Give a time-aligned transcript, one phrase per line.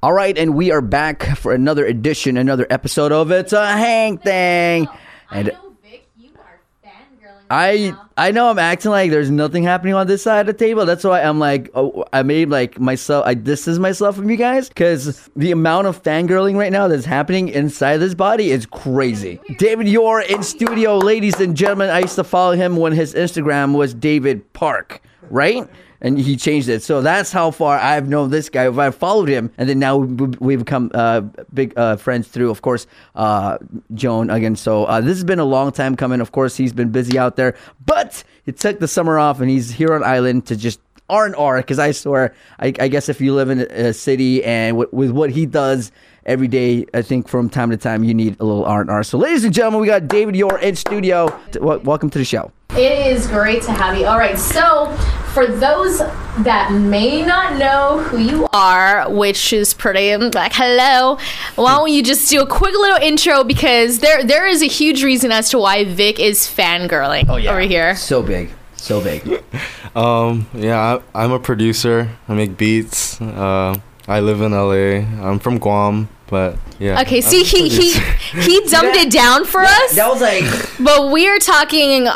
[0.00, 4.16] All right, and we are back for another edition, another episode of It's a Hang
[4.18, 4.86] Thang.
[5.32, 5.76] And I know,
[6.16, 7.46] you are fangirling.
[7.50, 10.86] I I know I'm acting like there's nothing happening on this side of the table.
[10.86, 14.68] That's why I'm like, oh, I made like myself, I distance myself from you guys
[14.68, 19.40] because the amount of fangirling right now that's happening inside this body is crazy.
[19.58, 21.90] David Dior in studio, ladies and gentlemen.
[21.90, 25.68] I used to follow him when his Instagram was David Park, right?
[26.00, 26.82] And he changed it.
[26.84, 28.66] So that's how far I've known this guy.
[28.66, 29.50] I've followed him.
[29.58, 31.22] And then now we- we've become uh,
[31.52, 33.58] big uh, friends through, of course, uh,
[33.94, 34.54] Joan again.
[34.54, 36.20] So uh, this has been a long time coming.
[36.20, 37.56] Of course, he's been busy out there.
[37.84, 40.78] But he took the summer off and he's here on island to just
[41.10, 41.56] R and R.
[41.56, 45.10] Because I swear, I, I guess if you live in a city and w- with
[45.10, 45.90] what he does
[46.28, 49.02] every day, I think from time to time you need a little R and R.
[49.02, 51.40] So, ladies and gentlemen, we got David Dior in studio.
[51.60, 52.52] Welcome to the show.
[52.72, 54.04] It is great to have you.
[54.04, 54.94] All right, so
[55.32, 61.18] for those that may not know who you are, which is pretty like hello,
[61.56, 65.02] why don't you just do a quick little intro because there there is a huge
[65.02, 67.96] reason as to why Vic is fangirling over here.
[67.96, 69.42] So big, so big.
[69.96, 72.10] Um, yeah, I, I'm a producer.
[72.28, 73.20] I make beats.
[73.20, 75.04] Uh, I live in LA.
[75.22, 77.00] I'm from Guam, but yeah.
[77.02, 77.92] Okay, see a he he
[78.40, 79.94] he dumbed it down for us.
[79.94, 80.44] That was like.
[80.80, 82.08] But we are talking.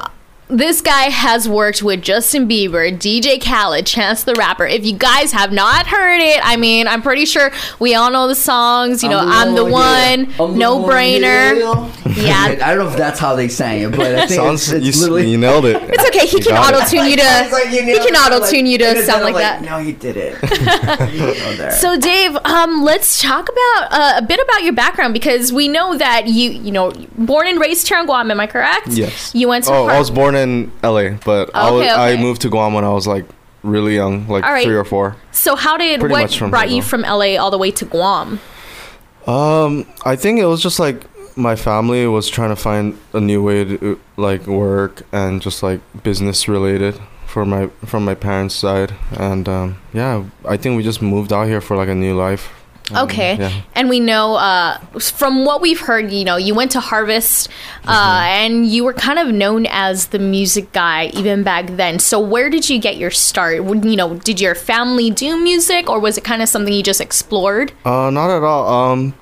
[0.52, 4.66] This guy has worked with Justin Bieber, DJ Khaled, Chance the Rapper.
[4.66, 8.28] If you guys have not heard it, I mean, I'm pretty sure we all know
[8.28, 9.02] the songs.
[9.02, 10.28] You know, I'm the one,
[10.58, 11.56] no brainer.
[12.14, 12.58] Yeah.
[12.66, 14.88] I don't know if that's how they sang it, but I think Sounds it's, you,
[14.90, 15.30] it's s- literally.
[15.30, 15.76] you nailed it.
[15.84, 16.26] It's okay.
[16.26, 17.48] He You can auto tune you to.
[17.50, 19.62] Like you He can it, auto like- tune you to sound I'm like that.
[19.62, 20.34] No, you did it.
[21.14, 21.70] You know, there.
[21.70, 25.96] So, Dave, um, let's talk about uh, a bit about your background because we know
[25.96, 28.30] that you, you know, born and raised here in Guam.
[28.30, 28.88] Am I correct?
[28.88, 29.34] Yes.
[29.34, 29.70] You went to.
[29.72, 30.41] Oh, Har- I was born in
[30.82, 33.24] LA, but I, was, Okay, I moved to Guam when I was like
[33.62, 34.64] really young, like right.
[34.64, 35.16] three or four.
[35.30, 38.40] so, how did pretty what brought you from LA all the way to Guam?
[39.26, 43.42] Um, I think it was just like my family was trying to find a new
[43.42, 48.94] way to like work and just like business related for my from my parents' side,
[49.12, 52.50] and um, yeah, I think we just moved out here for like a new life.
[52.90, 53.36] Um, Okay.
[53.38, 53.52] yeah.
[53.74, 57.48] And we know uh, from what we've heard, you know, you went to Harvest
[57.86, 61.98] uh, and you were kind of known as the music guy even back then.
[62.00, 63.56] So where did you get your start?
[63.64, 67.00] You know, did your family do music or was it kind of something you just
[67.00, 67.72] explored?
[67.84, 68.92] Uh, not at all.
[68.92, 69.14] Um,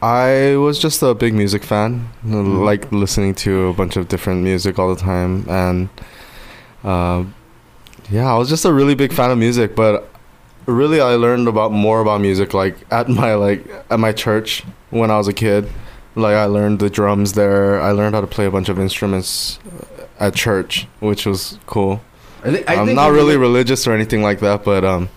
[0.00, 4.76] I was just a big music fan, like listening to a bunch of different music
[4.78, 5.88] all the time, and
[6.82, 7.24] uh,
[8.10, 9.76] yeah, I was just a really big fan of music.
[9.76, 10.11] But
[10.66, 15.10] really, I learned about more about music like at my like at my church when
[15.10, 15.68] I was a kid.
[16.14, 17.80] Like I learned the drums there.
[17.80, 22.00] I learned how to play a bunch of instruments uh, at church, which was cool.
[22.44, 25.08] I I think not really you- religious or anything like that, but um,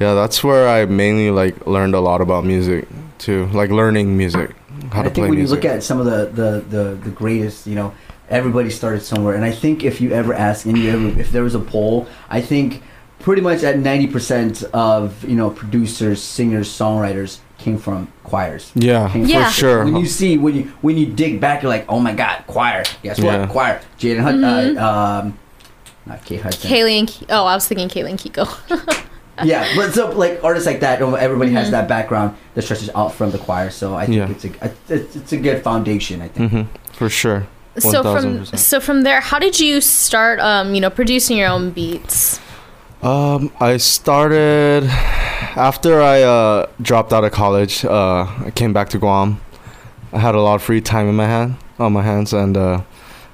[0.00, 4.50] yeah, that's where I mainly like learned a lot about music too, like learning music,
[4.92, 5.62] how I to think play when music.
[5.62, 7.94] you look at some of the, the, the, the greatest, you know,
[8.28, 9.34] everybody started somewhere.
[9.34, 12.40] And I think if you ever ask any ever, if there was a poll, I
[12.40, 12.82] think
[13.24, 18.70] pretty much at 90% of, you know, producers, singers, songwriters came from choirs.
[18.74, 19.46] yeah, Came Yeah.
[19.48, 19.84] for sure.
[19.84, 22.84] When you see, when you when you dig back, you're like, oh my God, choir.
[23.02, 23.32] Guess what?
[23.32, 23.46] Yeah.
[23.46, 23.80] Choir.
[23.98, 24.86] Jaden Hunt, uh,
[25.24, 25.38] um,
[26.04, 26.70] not Kate Hudson.
[26.70, 28.46] Kaylee and Ki- oh, I was thinking Kaylee and Kiko.
[29.42, 33.32] Yeah, but so like artists like that, everybody has that background that stretches out from
[33.32, 33.68] the choir.
[33.70, 34.30] So I think Yeah.
[34.30, 34.50] it's a
[34.94, 36.22] it's, it's a good foundation.
[36.22, 36.52] I think.
[36.52, 36.62] hmm
[36.92, 37.44] for sure.
[37.78, 38.56] so from 1000%.
[38.58, 40.38] so from there, how did you start?
[40.38, 42.38] Um, you know, producing your own beats.
[43.04, 47.84] Um, I started after I uh, dropped out of college.
[47.84, 49.42] Uh, I came back to Guam.
[50.10, 52.80] I had a lot of free time in my hand, on my hands, and uh,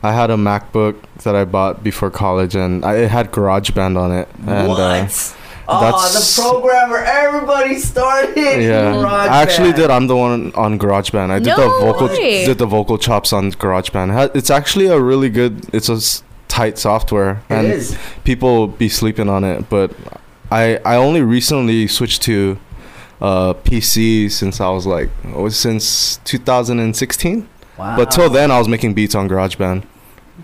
[0.03, 4.11] I had a MacBook that I bought before college, and I, it had GarageBand on
[4.11, 4.29] it.
[4.45, 4.81] And, what?
[4.81, 5.07] Uh,
[5.69, 6.97] oh, that's- the programmer!
[6.97, 8.37] everybody started.
[8.37, 9.07] yeah, GarageBand.
[9.07, 9.89] I actually did.
[9.89, 11.31] I'm the one on GarageBand.
[11.31, 12.45] I did the vocal, way.
[12.45, 14.35] did the vocal chops on GarageBand.
[14.35, 15.73] It's actually a really good.
[15.73, 16.25] It's a
[16.61, 17.97] tight software, It and is.
[18.25, 19.69] people be sleeping on it.
[19.71, 19.89] But
[20.51, 22.59] I I only recently switched to
[23.29, 25.09] uh, PC since I was like
[25.45, 27.49] was since 2016.
[27.79, 27.97] Wow.
[27.97, 29.85] But till then, I was making beats on GarageBand.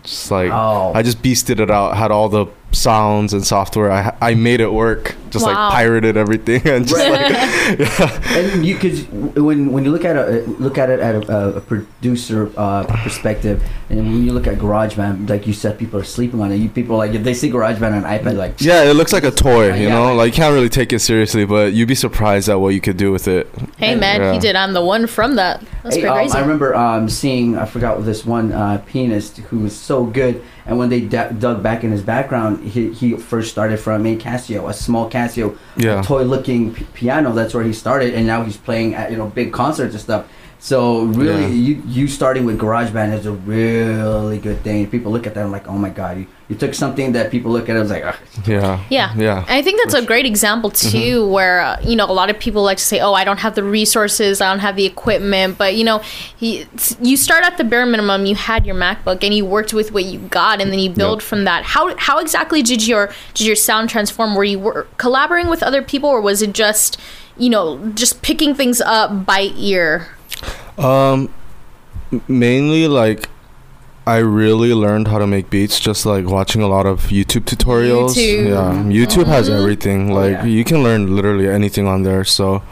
[0.02, 0.93] Just like Oh.
[0.94, 3.90] I just beasted it out, had all the sounds and software.
[3.90, 5.14] I I made it work.
[5.30, 5.52] Just Wow.
[5.52, 7.30] like pirated everything and just like
[7.78, 8.38] yeah.
[8.38, 8.94] and you could
[9.36, 13.62] when when you look at a look at it at a, a producer uh, perspective,
[13.90, 16.56] and when you look at GarageBand, like you said, people are sleeping on it.
[16.56, 19.24] You people like if they see GarageBand on an iPad, like Yeah, it looks like
[19.24, 19.94] a toy, you Yeah.
[19.94, 20.14] know.
[20.14, 22.96] Like you can't really take it seriously, but you'd be surprised at what you could
[22.96, 23.48] do with it.
[23.78, 24.54] Hey man, he did.
[24.56, 25.60] I'm the one from that.
[25.82, 26.38] That's Hey, pretty um, crazy.
[26.38, 30.78] I remember um, seeing, I forgot this one uh, pianist who was so good, and
[30.78, 34.68] when they d- dug back in his background, he, he first started from a Casio,
[34.68, 36.02] a small Casio, Yeah.
[36.02, 37.32] toy-looking p- piano.
[37.32, 40.26] That's where he started, and now he's playing at you know big concerts and stuff.
[40.58, 41.49] So really, Yeah.
[41.49, 44.87] you you starting with GarageBand is a really good thing.
[44.88, 47.53] People look at that and like, oh my god, you, you took something that people
[47.53, 48.14] look at it was like, "Ugh."
[48.47, 48.81] Yeah.
[48.88, 49.12] Yeah.
[49.17, 49.44] Yeah.
[49.49, 52.62] I think that's a great example too, where uh, you know a lot of people
[52.62, 55.75] like to say, "Oh, I don't have the resources, I don't have the equipment," but
[55.76, 55.99] you know,
[56.37, 56.67] he,
[57.02, 58.25] you start at the bare minimum.
[58.26, 61.20] You had your MacBook, and you worked with what you got, and then you build
[61.20, 61.29] Yep.
[61.29, 61.64] from that.
[61.64, 64.35] How how exactly did your did your sound transform?
[64.35, 66.99] Were you wor- collaborating with other people, or was it just
[67.37, 70.09] you know just picking things up by ear?
[70.78, 71.31] Um,
[72.28, 73.28] mainly like
[74.06, 78.14] I really learned how to make beats just like watching a lot of YouTube tutorials.
[78.14, 78.49] YouTube.
[78.49, 79.58] Yeah, YouTube has Mhm.
[79.58, 80.11] everything.
[80.12, 80.44] Oh, Like yeah.
[80.44, 82.23] you can learn literally anything on there.
[82.25, 82.62] So,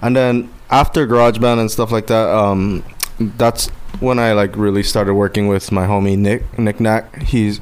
[0.00, 2.84] and then after GarageBand and stuff like that, um,
[3.18, 3.68] that's
[4.00, 7.22] when I like really started working with my homie Nick Nic Nac.
[7.22, 7.60] He's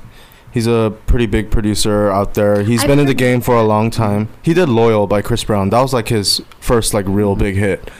[0.52, 2.62] he's a pretty big producer out there.
[2.62, 4.28] He's I've been in the game for a long time.
[4.42, 5.70] He did Loyal by Chris Brown.
[5.70, 7.90] That was like his first like real big hit.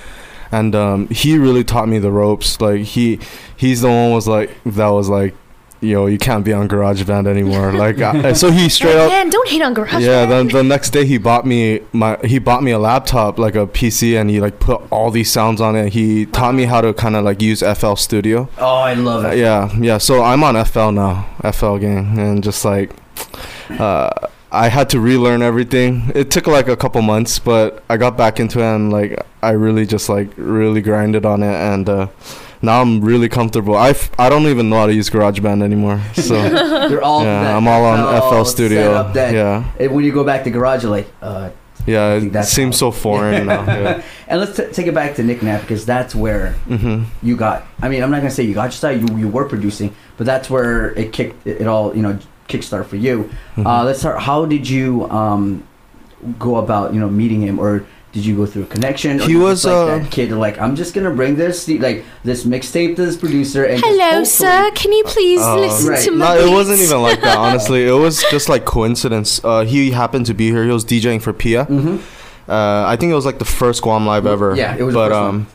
[0.53, 2.61] And um, he really taught me the ropes.
[2.61, 3.19] Like he
[3.57, 5.35] he's the one was like that was like
[5.83, 7.73] yo you can't be on GarageBand anymore.
[7.85, 10.03] like I, so he straight up Man, don't hate on Garage.
[10.03, 13.55] yeah, then the next day he bought me my he bought me a laptop like
[13.55, 15.93] a PC and he like put all these sounds on it.
[15.93, 18.49] He taught me how to kind of like use FL Studio.
[18.59, 19.39] oh, I love Uh, it.
[19.39, 19.99] yeah, yeah.
[19.99, 22.91] So I'm on FL now, FL game, and just like
[23.71, 24.09] uh,
[24.65, 26.11] I had to relearn everything.
[26.15, 29.13] It took like a couple months, but I got back into it and like
[29.43, 31.89] I really just like really grinded on it and.
[31.89, 32.07] uh
[32.63, 33.77] now I'm really comfortable.
[33.77, 36.01] I, f- I don't even know how to use GarageBand anymore.
[36.15, 36.35] So
[36.89, 37.99] They're all yeah, that I'm all on
[38.33, 39.13] FL Studio.
[39.13, 41.51] that- Yeah, and when you go back to garage, you're like, uh,
[41.87, 42.15] yeah.
[42.15, 43.63] It seems so foreign now.
[43.83, 44.03] Yeah.
[44.27, 47.67] and let's t- take it back to Nick because that's where hmm you got.
[47.83, 48.97] I mean, I'm not gonna say you got your start.
[48.97, 51.95] You you were producing, but that's where it kicked it, it all.
[51.95, 53.25] You know, kickstart for you.
[53.57, 53.67] Mm-hmm.
[53.67, 54.21] Uh, let's start.
[54.23, 55.63] How did you um
[56.39, 59.19] go about you know meeting him, or did you go through a connection?
[59.19, 60.33] He was, just like uh, that kid.
[60.33, 64.25] Like I'm just gonna bring this like this mixtape to this producer and just Hello,
[64.25, 64.71] sir.
[64.75, 66.05] Can you please Uh, listen Right.
[66.05, 67.37] to my No, it wasn't even like that.
[67.47, 69.41] Honestly, it was just like coincidence.
[69.45, 70.65] Uh, he happened to be here.
[70.65, 71.67] He was DJing for Pia.
[71.67, 72.01] Mhm.
[72.49, 74.55] Uh, I think it was like the first Guam live ever.
[74.55, 75.29] Yeah, it was the But first one.
[75.29, 75.47] um,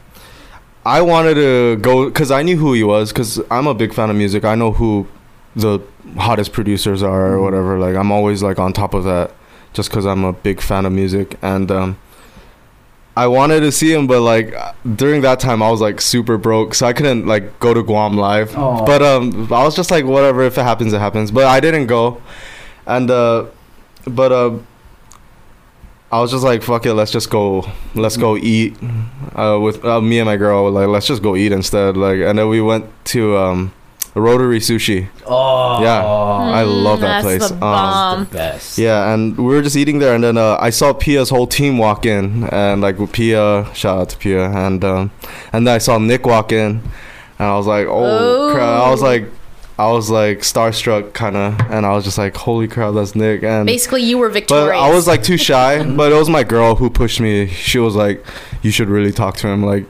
[0.86, 3.12] I wanted to go because I knew who he was.
[3.14, 4.44] Because I'm a big fan of music.
[4.46, 5.08] I know who
[5.56, 5.80] the
[6.18, 7.44] hottest producers are or Mhm.
[7.44, 7.80] whatever.
[7.80, 9.32] Like I'm always like on top of that,
[9.74, 11.38] just because I'm a big fan of music.
[11.42, 11.98] And um,
[13.18, 14.54] I wanted to see him, but like
[14.96, 18.18] during that time, I was like super broke, so I couldn't like go to Guam
[18.18, 18.58] live.
[18.58, 18.86] Aw.
[18.86, 20.44] But um, I was just like, whatever.
[20.44, 21.30] If it happens, it happens.
[21.32, 22.22] But I didn't go,
[22.86, 23.46] and uh,
[24.06, 24.52] but uh,
[26.12, 27.66] I was just like, fuck it, let's just go,
[27.96, 28.76] let's go eat,
[29.36, 30.70] uh, with uh, me and my girl.
[30.70, 31.96] Like, let's just go eat instead.
[31.96, 33.72] Like, and then we went to um,
[34.14, 35.08] Rotary Sushi.
[35.26, 36.04] Oh Yeah.
[36.04, 37.48] I love that Mm, that's place.
[37.50, 38.24] The Um, bomb.
[38.26, 38.78] best.
[38.78, 41.78] Yeah, and we were just eating there, and then uh, I saw Pia's whole team
[41.78, 45.12] walk in, and like with Pia, shout out to Pia, and um,
[45.54, 46.82] and then I saw Nick walk in,
[47.40, 48.68] and I was like, oh, crap!
[48.86, 49.06] I was Oh.
[49.06, 49.26] like,
[49.80, 53.44] I was like starstruck, kind of, and I was just like, holy crap, that's Nick,
[53.44, 54.76] and Basically, you were victorious.
[54.78, 54.78] but.
[54.78, 55.82] I was like too shy.
[55.96, 57.48] but it was my girl who pushed me.
[57.48, 58.24] She was like,
[58.62, 59.64] "You should really talk to him.
[59.64, 59.90] Like, k-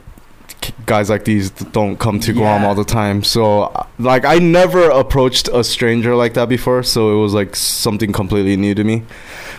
[0.86, 2.68] guys like these don't come to Guam Yeah.
[2.68, 6.82] all the time." So, uh, like, I never approached a stranger like that before.
[6.82, 9.02] So it was like something completely new to me.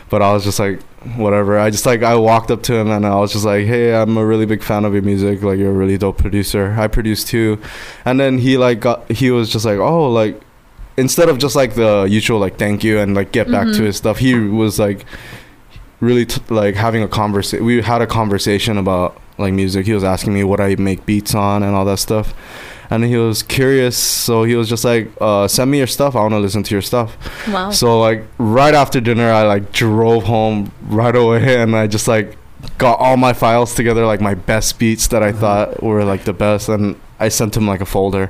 [0.10, 0.80] But I was just like,
[1.16, 1.58] whatever.
[1.60, 4.16] I just like I walked up to him and I was just like, "Hey, I'm
[4.18, 5.42] a really big fan of your music.
[5.44, 6.76] Like, you're a really dope producer.
[6.78, 7.58] I produce too."
[8.06, 10.40] And then he like got he was just like, "Oh, like."
[10.96, 13.86] Instead of just like the usual like thank you and like get back to Mhm.
[13.86, 15.06] his stuff, he was like
[16.02, 17.66] really t- like having a conversation.
[17.66, 19.86] We had a conversation about like music.
[19.86, 22.34] He was asking me what I make beats on and all that stuff,
[22.90, 23.98] and he was curious.
[23.98, 26.16] So he was just like, uh, "Send me your stuff.
[26.16, 27.72] I want to listen to your stuff." wow.
[27.72, 32.38] So like right after dinner, I like drove home right away, and I just like
[32.78, 35.40] got all my files together, like my best beats that I Mhm.
[35.40, 38.30] thought were like the best, and I sent him like a folder.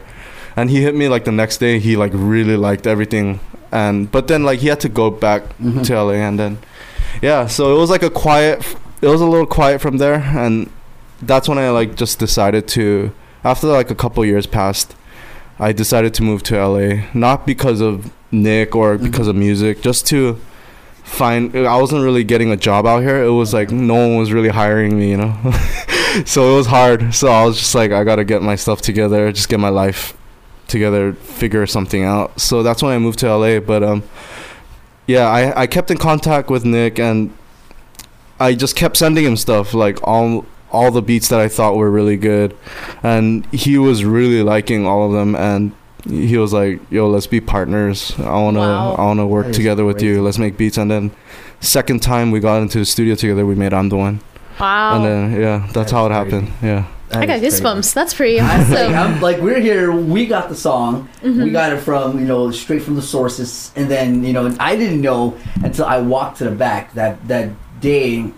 [0.56, 1.80] And he hit me like the next day.
[1.80, 3.40] He like really liked everything,
[3.72, 5.84] and but then like he had to go back Mhm.
[5.86, 6.58] to LA, and then
[7.22, 8.64] yeah, so it was like a quiet.
[9.02, 10.70] It was a little quiet from there, and
[11.26, 13.14] that's when I like just decided to.
[13.44, 14.96] After like a couple years passed,
[15.60, 19.04] I decided to move to LA, not because of Nick or Mhm.
[19.04, 20.38] because of music, just to
[21.04, 21.56] find.
[21.56, 23.22] I wasn't really getting a job out here.
[23.24, 25.36] It was like no one was really hiring me, you know.
[26.26, 27.14] so it was hard.
[27.14, 30.16] So I was just like, I gotta get my stuff together, just get my life
[30.68, 32.40] together, figure something out.
[32.40, 33.60] So that's when I moved to LA.
[33.60, 34.04] But um,
[35.06, 37.32] yeah, I I kept in contact with Nick and
[38.40, 41.90] I just kept sending him stuff like all all the beats that I thought were
[41.90, 42.56] really good,
[43.04, 45.72] and he was really liking all of them, and
[46.10, 48.14] he was like, "Yo, let's be partners.
[48.20, 48.96] I wanna, Wow.
[48.96, 50.22] I wanna work That is together with you.
[50.22, 51.12] Let's make beats." And then,
[51.62, 54.20] second time we got into the studio together, we made "I'm the One,"
[54.60, 54.96] Wow.
[54.98, 56.24] and then yeah, that's That's how it crazy.
[56.38, 56.52] happened.
[56.62, 56.86] Yeah.
[57.16, 57.94] I got goosebumps.
[57.94, 58.96] That's pretty I'm like, awesome.
[58.96, 59.92] I'm like, we're here.
[59.92, 61.08] We got the song.
[61.22, 61.44] Mm-hmm.
[61.44, 64.76] We got it from you know straight from the sources, and then you know I
[64.76, 67.50] didn't know until I walked to the back that that
[67.82, 68.32] day.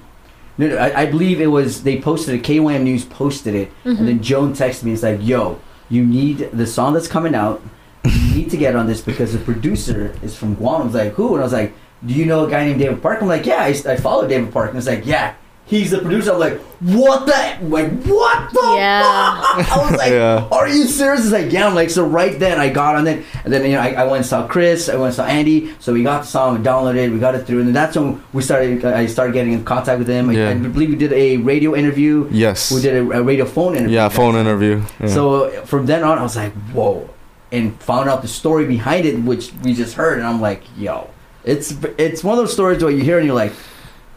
[0.58, 2.44] No, no, I, I believe it was they posted it.
[2.44, 3.90] KYM News posted it, Mm-hmm.
[4.00, 4.94] and then Joan texted me.
[4.94, 5.60] It's like, "Yo,
[5.90, 7.62] you need the song that's coming out.
[8.06, 11.14] You need to get on this because the producer is from Guam." I was like,
[11.14, 11.74] "Who?" And I was like,
[12.06, 14.54] "Do you know a guy named David Park?" I'm like, "Yeah, I, I follow David
[14.54, 15.34] Park." And it's like, "Yeah."
[15.68, 16.32] He's the producer.
[16.34, 17.66] I'm like, what the?
[17.66, 18.74] Like, what the?
[18.78, 19.42] Yeah.
[19.42, 19.72] fuck?
[19.78, 20.48] I was like, Yeah.
[20.52, 21.22] are you serious?
[21.24, 21.66] It's like, yeah.
[21.68, 24.04] I'm like, so right then I got on it, and then you know I, I
[24.04, 25.74] went and saw Chris, I went and saw Andy.
[25.80, 27.96] So we got the song, we downloaded, it, we got it through, and then that's
[27.98, 28.86] when we started.
[28.86, 30.30] I started getting in contact with him.
[30.30, 30.50] I- Yeah.
[30.52, 32.28] I, believe we did a radio interview.
[32.32, 32.72] Yes.
[32.72, 33.96] We did a, a radio phone interview.
[33.96, 34.84] Yeah, phone interview.
[35.00, 35.08] Yeah.
[35.08, 37.10] So from then on, I was like, whoa,
[37.52, 41.10] and found out the story behind it, which we just heard, and I'm like, yo,
[41.44, 43.54] it's it's one of those stories where you hear and you're like,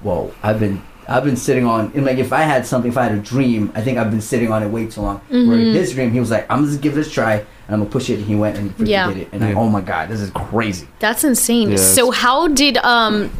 [0.02, 0.82] whoa, I've been.
[1.08, 3.72] I've been sitting on, and like if I had something, if I had a dream,
[3.74, 5.20] I think I've been sitting on it way too long.
[5.30, 5.72] Where Mhm.
[5.72, 7.90] his dream, he was like, "I'm just gonna give this a try, and I'm gonna
[7.90, 9.08] push it." And he went and he Yeah.
[9.08, 10.86] did it, and I, oh my god, this is crazy.
[11.00, 11.70] That's insane.
[11.70, 13.30] Yeah, so it's- how did um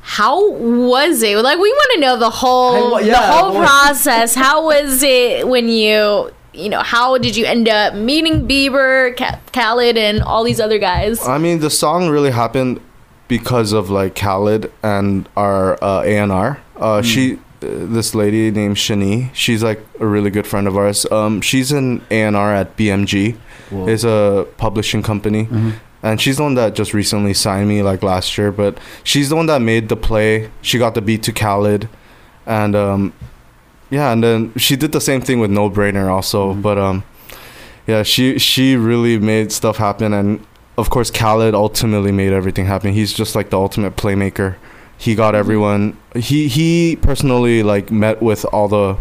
[0.00, 1.36] how was it?
[1.38, 4.34] Like we want to know the I whole wa- the whole I process.
[4.44, 9.14] How was it when you you know how did you end up meeting Bieber,
[9.52, 11.26] Khaled, and all these other guys?
[11.28, 12.80] I mean, the song really happened
[13.28, 16.58] because of like Khaled and our uh, A&R.
[16.80, 21.06] Uh, She, uh, this lady named Shani, she's like a really good friend of ours.
[21.10, 23.36] Um, she's an A&R at BMG.
[23.70, 23.88] Whoa.
[23.88, 25.46] It's a publishing company.
[25.46, 25.72] Mhm.
[26.02, 29.36] And she's the one that just recently signed me like last year, but she's the
[29.36, 30.48] one that made the play.
[30.62, 31.88] She got the beat to Khaled,
[32.46, 33.12] and um,
[33.90, 36.54] yeah, and then she did the same thing with No Brainer also.
[36.54, 36.62] Mhm.
[36.62, 37.02] But um,
[37.88, 40.38] yeah, she she really made stuff happen, and
[40.76, 42.92] of course Khaled ultimately made everything happen.
[42.92, 44.54] He's just like the ultimate playmaker.
[44.98, 45.96] He got everyone.
[46.14, 48.96] He he personally like met with all the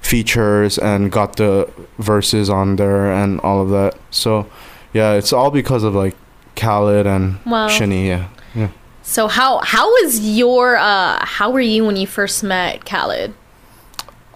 [0.00, 1.68] features and got the
[1.98, 3.96] verses on there and all of that.
[4.10, 4.46] So
[4.92, 6.14] yeah, it's all because of like
[6.56, 7.68] Khaled and Wow.
[7.68, 8.06] Shani.
[8.06, 8.28] Yeah.
[8.54, 8.68] Yeah.
[9.02, 13.32] So how how was your uh how were you when you first met Khaled?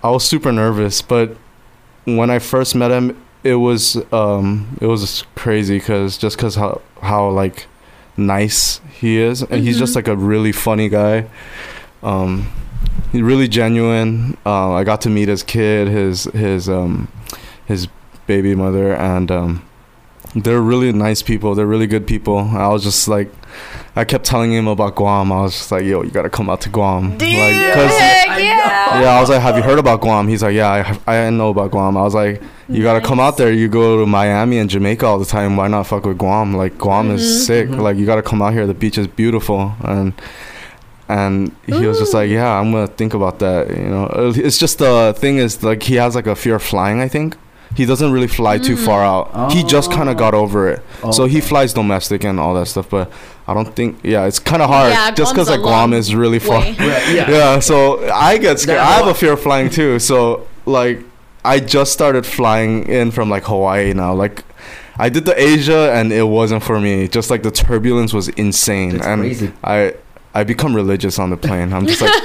[0.02, 1.36] I was super nervous, but
[2.04, 6.80] when I first met him, it was um it was crazy because just because how
[7.02, 7.66] how like
[8.16, 9.96] nice he is, and he's just Mhm.
[9.96, 11.26] like a really funny guy.
[12.02, 12.46] Um,
[13.12, 14.36] he's really genuine.
[14.46, 17.08] Uh, I got to meet his kid, his his um
[17.66, 17.88] his
[18.26, 19.62] baby mother, and um
[20.34, 21.54] they're really nice people.
[21.54, 22.38] They're really good people.
[22.54, 23.30] I was just like.
[23.96, 25.30] I kept telling him about Guam.
[25.30, 28.38] I was just like, "Yo, you gotta come out to Guam." Like, 'cause- Heck I
[28.40, 29.00] yeah.
[29.02, 31.50] yeah, I was like, "Have you heard about Guam?" He's like, "Yeah, I, I know
[31.50, 33.52] about Guam." I was like, "You gotta come out there.
[33.52, 35.56] You go to Miami and Jamaica all the time.
[35.56, 36.54] Why not fuck with Guam?
[36.56, 37.14] Like Guam Mhm.
[37.14, 37.68] is sick.
[37.68, 37.80] Mhm.
[37.80, 38.66] Like you gotta come out here.
[38.66, 40.12] The beach is beautiful." And
[41.08, 44.78] and he was just like, "Yeah, I'm gonna think about that." You know, it's just
[44.78, 47.00] the thing is like he has like a fear of flying.
[47.00, 47.36] I think
[47.74, 48.84] he doesn't really fly too Mm.
[48.86, 49.52] far out.
[49.52, 50.12] He just kind Oh.
[50.12, 50.80] of got over it.
[51.10, 53.10] So he flies domestic and all that stuff, but
[53.46, 53.96] I don't think.
[54.02, 56.60] Yeah, it's kind of hard Yeah, just because like Guam is really far.
[56.60, 56.76] way.
[56.78, 57.30] Right, yeah.
[57.38, 58.78] Yeah, so I get scared.
[58.78, 59.98] I have a fear of flying too.
[59.98, 61.00] So like,
[61.44, 64.14] I just started flying in from like Hawaii now.
[64.14, 64.44] Like,
[64.98, 67.08] I did the Asia and it wasn't for me.
[67.08, 69.52] Just like the turbulence was insane, It's and crazy.
[69.62, 69.94] I
[70.36, 71.72] I become religious on the plane.
[71.72, 72.10] I'm just like,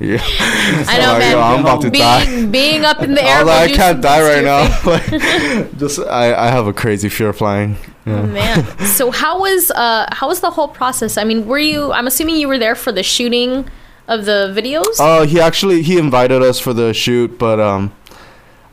[0.00, 0.18] yeah.
[0.22, 1.32] I know, Like, man.
[1.32, 2.24] yo, I'm about to die.
[2.26, 3.38] being being up in the air.
[3.38, 4.62] will like, I can't die right now.
[4.84, 7.76] like, just I I have a crazy fear of flying.
[8.06, 8.64] Oh man.
[8.86, 11.16] So how was uh how was the whole process?
[11.16, 13.68] I mean, were you I'm assuming you were there for the shooting
[14.08, 14.96] of the videos?
[15.00, 17.90] Oh, he actually he invited us for the shoot, but um,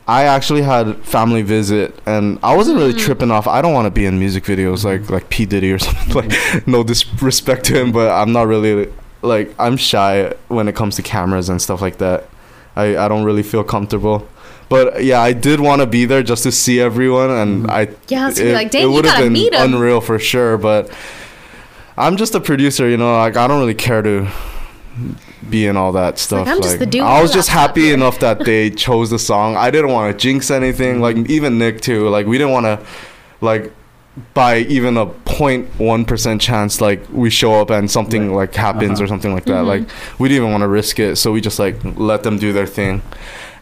[0.06, 3.46] I actually had family visit, and I wasn't really tripping off.
[3.46, 6.14] I don't want to be in music videos like like P Diddy or something.
[6.14, 8.92] like, no disrespect to him, but I'm not really
[9.22, 12.28] like I'm shy when it comes to cameras and stuff like that.
[12.76, 14.28] I I don't really feel comfortable.
[14.68, 18.28] But yeah, I did want to be there just to see everyone, and I yeah,
[18.28, 19.74] it's like, would've gotta meet him.
[19.74, 20.58] unreal for sure.
[20.58, 20.90] But
[21.96, 23.16] I'm just a producer, you know.
[23.16, 24.28] Like I don't really care to
[25.50, 26.46] be in all that stuff.
[26.48, 29.56] I'm just the dude I was just happy enough that they chose the song.
[29.56, 31.00] I didn't want to jinx anything.
[31.00, 32.08] Like even Nick too.
[32.08, 32.86] Like we didn't want to,
[33.40, 33.72] like,
[34.32, 38.48] by even a 0.1 percent chance, like we show up and something Right.
[38.50, 39.04] like happens Uh-huh.
[39.04, 39.64] or something like that.
[39.64, 39.66] Mhm.
[39.66, 39.82] Like
[40.18, 42.66] we didn't even want to risk it, so we just like let them do their
[42.66, 43.02] thing,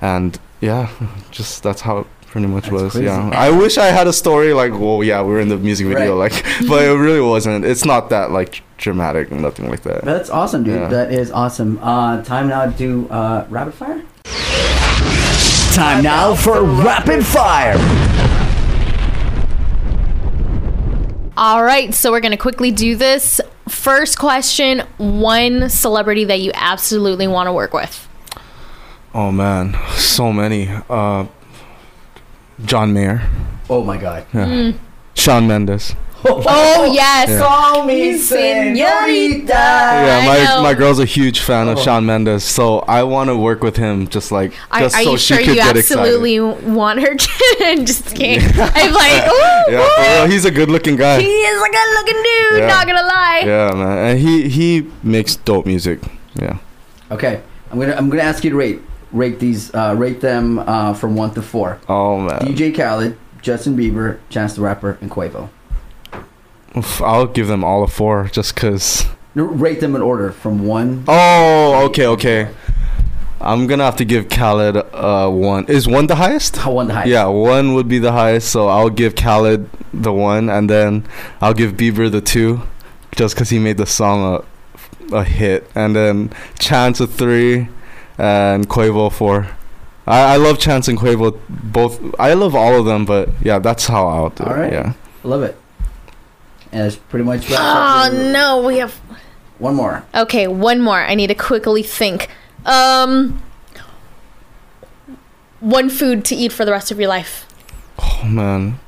[0.00, 0.88] and yeah,
[1.30, 2.92] just that's how it pretty much That's was.
[2.92, 3.04] crazy.
[3.04, 6.18] Yeah, I wish I had a story like, well, yeah, we're in the music video,
[6.18, 6.32] Right.
[6.32, 7.64] like, but it really wasn't.
[7.66, 10.02] It's not that like dramatic, nothing like that.
[10.02, 10.80] That's awesome, dude.
[10.80, 10.88] Yeah.
[10.88, 11.78] That is awesome.
[11.82, 14.02] Uh, time now to do uh, rapid fire.
[15.74, 17.76] Time now for rapid fire.
[21.36, 23.40] All right, so we're going to quickly do this.
[23.68, 28.08] First question one celebrity that you absolutely want to work with.
[29.14, 30.68] Oh man, so many.
[30.88, 31.26] Uh,
[32.64, 33.22] John Mayer,
[33.70, 34.26] Oh my god.
[34.32, 34.76] Mm.
[35.14, 35.94] Shawn Mendes.
[36.24, 37.36] Oh, yes.
[37.36, 39.48] Call me señorita.
[39.48, 43.60] Yeah, my my girl's a huge fan of Shawn Mendes, so I want to work
[43.62, 44.06] with him.
[44.06, 47.14] Just like Are, just are so you she sure could you get absolutely want her
[47.16, 47.84] to?
[47.84, 48.48] Just kidding.
[48.56, 49.30] I'm like, excited.
[49.32, 51.20] oh, Yeah, for real, he's a good-looking guy.
[51.20, 52.66] he is a good looking dude, Yeah.
[52.68, 53.42] not gonna lie.
[53.44, 55.98] Yeah, man, and he he makes dope music.
[56.34, 56.58] Yeah.
[57.10, 57.42] Okay,
[57.72, 58.80] I'm gonna I'm gonna ask you to rate
[59.12, 61.78] rate these uh, rate them uh, from one to four.
[61.88, 65.48] Oh man, DJ Khaled, Justin Bieber, Chance the Rapper, and Quavo.
[66.76, 69.04] Oof, I'll give them all a four, just cause.
[69.34, 71.04] No, Rate them in order from one.
[71.08, 72.50] Oh, okay, okay.
[73.40, 75.66] I'm gonna have to give Khaled uh one.
[75.66, 76.56] Is one the highest?
[76.56, 77.10] How one the highest?
[77.10, 81.06] Yeah, one would be the highest, so I'll give Khaled the one, and then
[81.40, 82.62] I'll give Bieber the two,
[83.16, 84.44] just because he made the song
[85.10, 87.68] a, a hit, and then Chance a three,
[88.18, 89.48] and Quavo for.
[90.06, 92.00] I, I love Chance and Quavo both.
[92.18, 94.58] I love all of them, but yeah, that's how I'll do All it.
[94.58, 94.72] right.
[94.72, 94.92] Yeah.
[95.22, 95.56] Love it.
[96.72, 98.94] And it's pretty much wraps Oh no, we have.
[99.58, 100.04] One more.
[100.14, 101.00] Okay, one more.
[101.00, 102.28] I need to quickly think.
[102.66, 103.42] Um,
[105.60, 107.46] one food to eat for the rest of your life.
[107.98, 108.80] Oh man.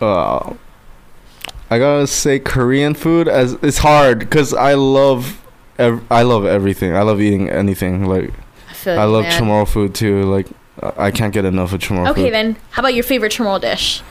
[0.00, 0.54] Uh,
[1.68, 5.40] I gotta say Korean food as it's hard because I love,
[5.80, 6.94] ev- I love everything.
[6.94, 8.04] I love eating anything.
[8.06, 8.30] Like
[8.68, 8.98] I feel.
[9.00, 9.42] I love man.
[9.42, 10.22] chamorro food too.
[10.24, 10.46] Like
[10.82, 12.32] I I can't get enough of chamorro Okay, food.
[12.34, 14.02] then how about your favorite chamorro dish?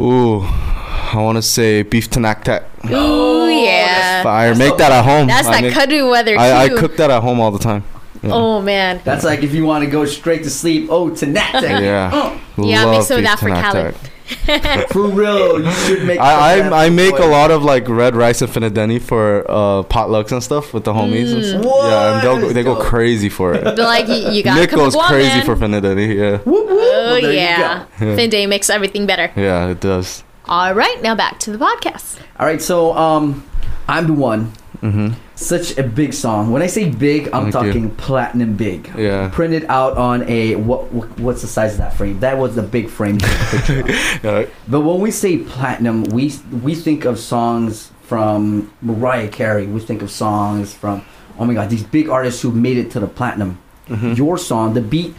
[0.00, 2.64] Ooh, I want to say beef tinaktak.
[2.90, 4.54] Ooh yeah, Fire.
[4.54, 5.26] Make that at home.
[5.28, 6.40] that's I that make- cuddle weather too.
[6.40, 7.84] I, I cook that at home all the time.
[8.22, 8.30] Yeah.
[8.32, 10.88] Oh man, That's like if you want to go straight to sleep.
[10.90, 11.52] Oh, tonight.
[11.62, 12.10] Yeah.
[12.12, 12.40] Oh.
[12.58, 13.94] Yeah, make some of beef that for Khaled.
[14.26, 14.88] Tanaktak.
[14.92, 16.18] For real, you should make.
[16.20, 19.82] I, I I that make a lot of like red rice and finadeni for uh,
[19.84, 21.32] potlucks and stuff with the homies.
[21.34, 21.64] and stuff.
[21.64, 23.64] Yeah, and they'll go, they go crazy for it.
[23.64, 25.46] but like you, you gotta Nick come goes Guam, crazy man.
[25.46, 26.14] for finadeni.
[26.14, 26.78] Yeah, Whoop, whoop.
[26.80, 28.06] Oh Well, yeah, go.
[28.06, 28.16] Yeah.
[28.16, 29.30] Fin makes everything better.
[29.36, 30.24] yeah, it does.
[30.46, 32.18] All right, now back to the podcast.
[32.38, 33.44] All right, so um,
[33.88, 34.52] I'm the one.
[34.90, 36.50] Hmm Such a big song.
[36.52, 37.72] When I say big, I'm Thank you.
[37.72, 38.90] talking platinum big.
[38.96, 39.28] Yeah.
[39.32, 41.08] Printed out on a what, what?
[41.20, 42.20] What's the size of that frame?
[42.20, 43.14] That was the big frame.
[43.14, 44.24] you took a picture of.
[44.24, 44.46] Yeah.
[44.68, 49.66] But when we say platinum, we we think of songs from Mariah Carey.
[49.66, 51.04] We think of songs from
[51.38, 53.58] oh my god, these big artists who made it to the platinum.
[53.88, 54.12] Mm-hmm.
[54.14, 55.14] Your song, the beat,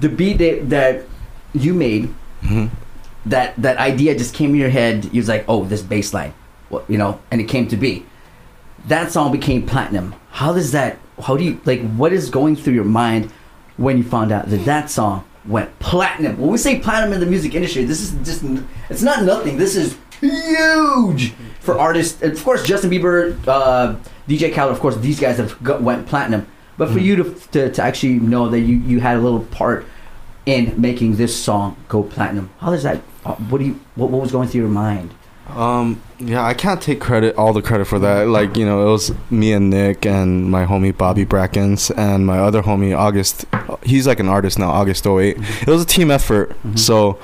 [0.00, 0.94] the beat that, that
[1.54, 2.68] you made, Mhm.
[3.26, 5.04] that that idea just came in your head.
[5.12, 6.34] You was like, oh, this bass line,
[6.68, 8.04] what you know, and it came to be.
[8.86, 10.14] That song became platinum.
[10.30, 10.98] How does that?
[11.22, 11.80] How do you like?
[11.96, 13.32] What is going through your mind
[13.76, 16.38] when you found out that that song went platinum?
[16.38, 18.44] When we say platinum in the music industry, this is just
[18.90, 19.56] it's not nothing.
[19.56, 22.22] This is huge for artists.
[22.22, 23.96] And of course, Justin Bieber, uh,
[24.28, 26.46] DJ Khaled, of course, these guys have got, went platinum.
[26.78, 29.86] But for you to, to to actually know that you you had a little part
[30.44, 33.00] in making this song go platinum, how does that?
[33.24, 33.80] uh, What do you?
[33.94, 35.14] What, what was going through your mind?
[35.48, 36.02] Um.
[36.18, 38.28] Yeah, I can't take credit, all the credit for that.
[38.28, 42.38] Like you know, it was me and Nick and my homie Bobby Brackins and my
[42.38, 43.44] other homie August.
[43.82, 44.70] He's like an artist now.
[44.70, 46.56] August 8 It was a team effort.
[46.74, 47.18] So.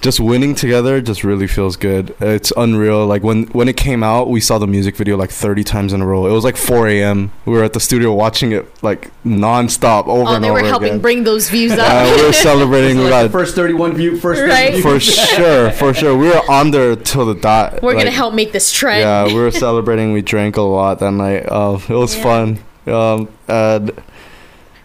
[0.00, 2.14] Just winning together just really feels good.
[2.20, 3.04] It's unreal.
[3.04, 6.00] Like when when it came out, we saw the music video like 30 times in
[6.00, 6.24] a row.
[6.26, 7.32] It was like 4 a.m.
[7.46, 10.40] We were at the studio watching it like nonstop over Oh, and over.
[10.40, 11.00] they were helping again.
[11.00, 11.80] bring those views up.
[11.80, 12.96] Uh, we were celebrating.
[12.98, 14.70] we Like got the first thirty-one view, first 30 Right.
[14.74, 14.82] views.
[14.84, 15.00] for
[15.34, 16.16] sure, for sure.
[16.16, 17.82] We were on there till the dot.
[17.82, 19.00] We're gonna help make this trend.
[19.00, 20.12] Yeah, we were celebrating.
[20.12, 21.40] We drank a lot that night.
[21.48, 22.22] Uh, it was Yeah.
[22.22, 22.58] fun.
[22.86, 23.90] Um, and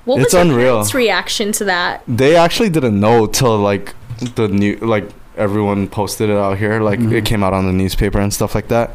[0.06, 0.84] what was it's your unreal.
[0.94, 2.02] reaction to that?
[2.08, 3.94] they actually didn't know till like
[4.36, 6.82] the new like everyone posted it out here.
[6.82, 7.12] Like Mhm.
[7.14, 8.92] it came out on the newspaper and stuff like that.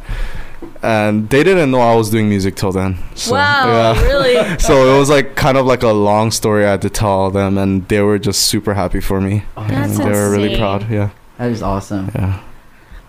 [0.83, 2.97] And they didn't know I was doing music till then.
[3.15, 3.65] So, wow,
[3.95, 4.01] yeah.
[4.11, 4.35] really?
[4.59, 7.57] So it was like kind of like a long story I had to tell them,
[7.57, 9.43] and they were just super happy for me.
[9.55, 10.89] Oh, That's and they were really proud.
[10.89, 12.11] Yeah, that is awesome.
[12.15, 12.39] yeah.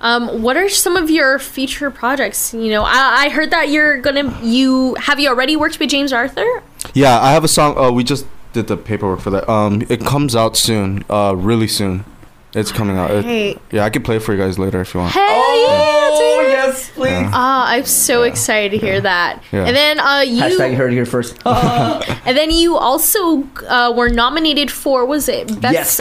[0.03, 2.55] Um, what are some of your future projects?
[2.55, 6.13] You know, I, I heard that you're gonna you have you already worked with James
[6.13, 6.47] Arthur?
[6.95, 7.77] Yeah, I have a song.
[7.77, 9.49] Uh, we just did the paperwork for that.
[9.49, 11.05] Um, it comes out soon.
[11.09, 12.05] Uh, really soon.
[12.53, 13.11] It's coming out.
[13.13, 15.13] It- Hey, yeah, I can play it for you guys later if you want.
[15.13, 16.53] hell Oh yeah, dude!
[16.53, 17.11] yes, please.
[17.11, 17.31] Yeah.
[17.33, 19.43] Ah, I'm so excited to hear that.
[19.53, 19.67] Yeah.
[19.67, 21.37] And then uh, you Hashtag you heard it here first.
[21.47, 26.01] and then you also uh, were nominated for was it best yes.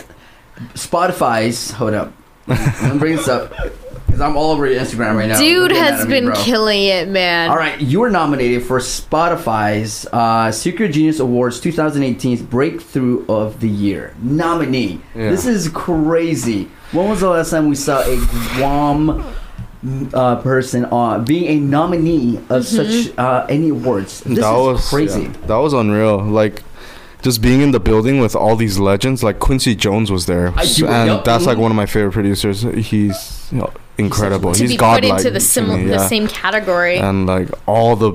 [0.74, 1.72] Spotify's.
[1.72, 2.14] Hold up.
[2.48, 3.54] Let me bring this up.
[4.20, 5.40] 'Cause I'm all over Instagram right now.
[5.40, 6.36] Dude has been bro.
[6.36, 7.50] killing it, man.
[7.50, 13.70] All right, you were nominated for Spotify's uh, Secret Genius Awards 2018's Breakthrough of the
[13.70, 15.00] Year nominee.
[15.16, 15.30] Yeah.
[15.30, 16.70] This is crazy.
[16.92, 18.18] When was the last time we saw a
[18.58, 19.24] Guam
[20.14, 22.92] uh, person uh, being a nominee of Mm-hmm.
[23.08, 24.20] such uh, any awards?
[24.22, 25.22] This that is was crazy.
[25.24, 26.18] yeah, that was unreal.
[26.20, 26.62] Like
[27.22, 29.24] just being in the building with all these legends.
[29.24, 31.62] Like Quincy Jones was there, I do- and yup, that's like mhm.
[31.62, 32.62] one of my favorite producers.
[32.62, 34.54] He's you know, incredible.
[34.54, 35.12] to He's be put godlike.
[35.20, 36.98] into the to sim- me, the same category.
[36.98, 38.14] and like all the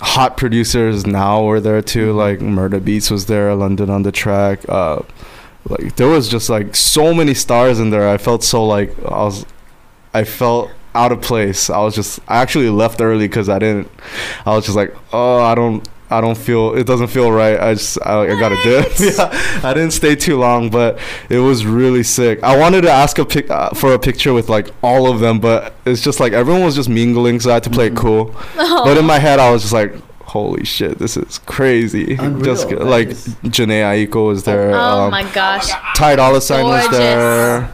[0.00, 2.18] hot producers now were there too Mm-hmm.
[2.18, 5.00] like Murda Beatz was there London on da Track uh
[5.66, 9.22] like there was just like so many stars in there i felt so like i
[9.24, 9.46] was
[10.12, 13.88] i felt out of place i was just i actually left early because i didn't
[14.44, 17.58] i was just like oh i don't I don't feel it doesn't feel right.
[17.58, 18.92] I just I, I gotta dip.
[18.98, 20.98] yeah, I didn't stay too long, but
[21.30, 22.42] it was really sick.
[22.42, 25.40] I wanted to ask a pic uh, for a picture with like all of them,
[25.40, 28.34] but it's just like everyone was just mingling, so I had to play it cool.
[28.56, 32.44] But in my head, I was just like, "Holy shit, this is crazy!" Unreal.
[32.44, 34.72] Just like is- Jhené Aiko was there.
[34.74, 35.70] oh um, my gosh.
[35.96, 37.72] Ty Dolla Sign was there.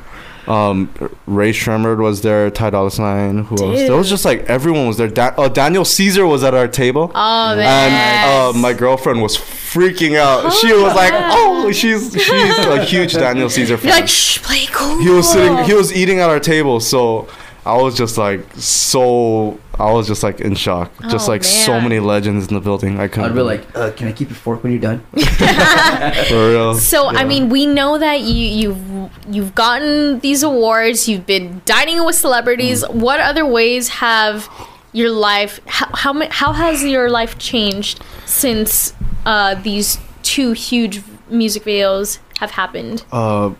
[0.50, 0.92] Um,
[1.26, 2.50] Rae Sremmurd was there.
[2.50, 3.44] Ty Dolla Sign.
[3.44, 3.78] Who else?
[3.78, 5.06] There was just like everyone was there.
[5.08, 7.12] Da- uh, Daniel Caesar was at our table.
[7.14, 7.92] Oh man.
[7.92, 10.52] And uh, my girlfriend was freaking out.
[10.54, 11.30] she was like, yeah.
[11.32, 14.98] "Oh, she's she's a huge Daniel Caesar fan." You're like, shh, play cool.
[15.00, 17.28] he was sitting he was eating at our table so
[17.66, 21.80] i was just like so i was just like in shock just Oh, like so
[21.80, 24.36] many legends in the building i couldn't I'd be like, uh, "Can I keep your
[24.36, 25.00] fork when you're done?"
[26.28, 31.08] for real So I mean, we know that you you've you've gotten these awards.
[31.08, 32.82] You've been dining with celebrities.
[32.84, 32.94] Mm.
[32.94, 34.48] What other ways have
[34.92, 35.60] your life?
[35.66, 38.94] How how, how has your life changed since
[39.26, 43.04] uh, these two huge music videos have happened?
[43.12, 43.50] uh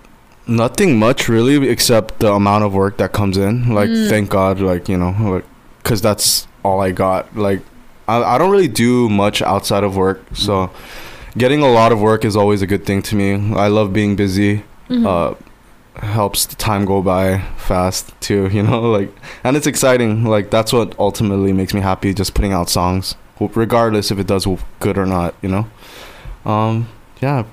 [0.51, 3.69] nothing much really except the amount of work that comes in.
[3.75, 4.09] Like Mm.
[4.09, 5.45] thank god like you know like
[5.83, 7.35] because that's all i got.
[7.37, 7.63] Like
[8.09, 10.71] I, I don't really do much outside of work so
[11.39, 13.55] getting a lot of work is always a good thing to me.
[13.57, 14.65] I love being busy.
[14.89, 15.07] Mhm.
[15.07, 15.35] uh
[16.01, 19.11] helps the time go by fast too you know like
[19.45, 20.25] and it's exciting.
[20.25, 23.15] Like that's what ultimately makes me happy just putting out songs
[23.55, 24.47] regardless if it does
[24.81, 25.65] good or not you know?
[26.45, 26.89] Um
[27.23, 27.45] yeah.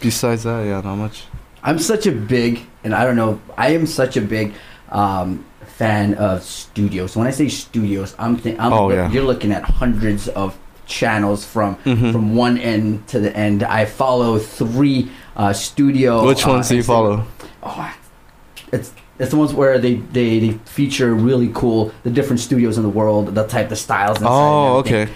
[0.00, 1.24] Besides that yeah not much
[1.62, 4.54] I'm such a big, and I don't know, I am such a big
[4.90, 5.44] um,
[5.76, 7.16] fan of studios.
[7.16, 9.10] When I say studios, I'm think I'm Oh, yeah.
[9.10, 12.12] you're looking at hundreds of channels from Mhm.
[12.12, 13.62] from one end to the end.
[13.62, 16.26] I follow three uh, studio.
[16.26, 17.24] which uh, ones do you follow
[17.62, 17.94] Oh,
[18.72, 22.82] it's it's the ones where they, they they feature really cool the different studios in
[22.84, 24.18] the world, the type of styles.
[24.22, 25.08] oh okay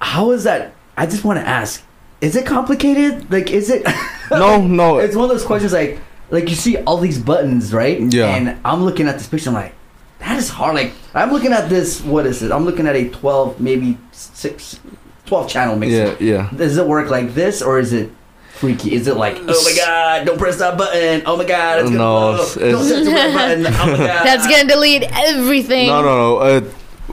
[0.00, 0.72] How is that?
[0.96, 1.82] I just want to ask.
[2.22, 3.30] Is it complicated?
[3.30, 3.82] Like, is it?
[4.30, 5.98] no no it's one of those questions like
[6.30, 8.34] like you see all these buttons right Yeah.
[8.34, 9.74] and i'm looking at this picture i'm like
[10.20, 13.10] that is hard like i'm looking at this what is it i'm looking at a
[13.10, 14.80] 12 maybe 6
[15.26, 18.08] 12 channel mixer yeah yeah does it work like this or is it
[18.54, 21.90] freaky is it like oh my god don't press that button oh my god it's
[21.90, 22.42] gonna No, blow.
[22.42, 25.88] it's- don't touch the red button oh my god That's gonna delete everything.
[25.88, 26.60] no no no uh,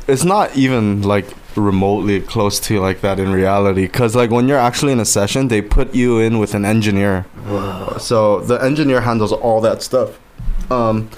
[0.07, 1.25] it's not even like
[1.59, 3.83] remotely close to like that in reality.
[3.83, 7.25] Because like when you're actually in a session they put you in with an engineer.
[7.99, 10.19] So the engineer handles all that stuff.
[10.71, 11.09] Um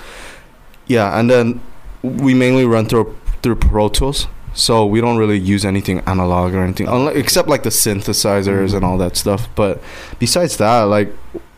[0.88, 1.62] yeah and then
[2.04, 4.28] we mainly run through through pro tools.
[4.54, 8.98] So we don't really use anything analog or anything except like the synthesizers and all
[8.98, 9.48] that stuff.
[9.56, 9.82] But
[10.20, 11.10] besides that like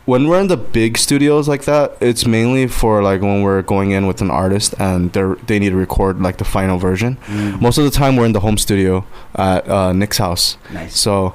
[0.06, 3.90] when we're in the big studios like that it's mainly for like when we're going
[3.92, 7.16] in with an artist and they're they need to record like the final version.
[7.26, 10.58] Mm, most of the time we're in the home studio at uh, nick's house.
[10.72, 10.98] Nice.
[10.98, 11.34] So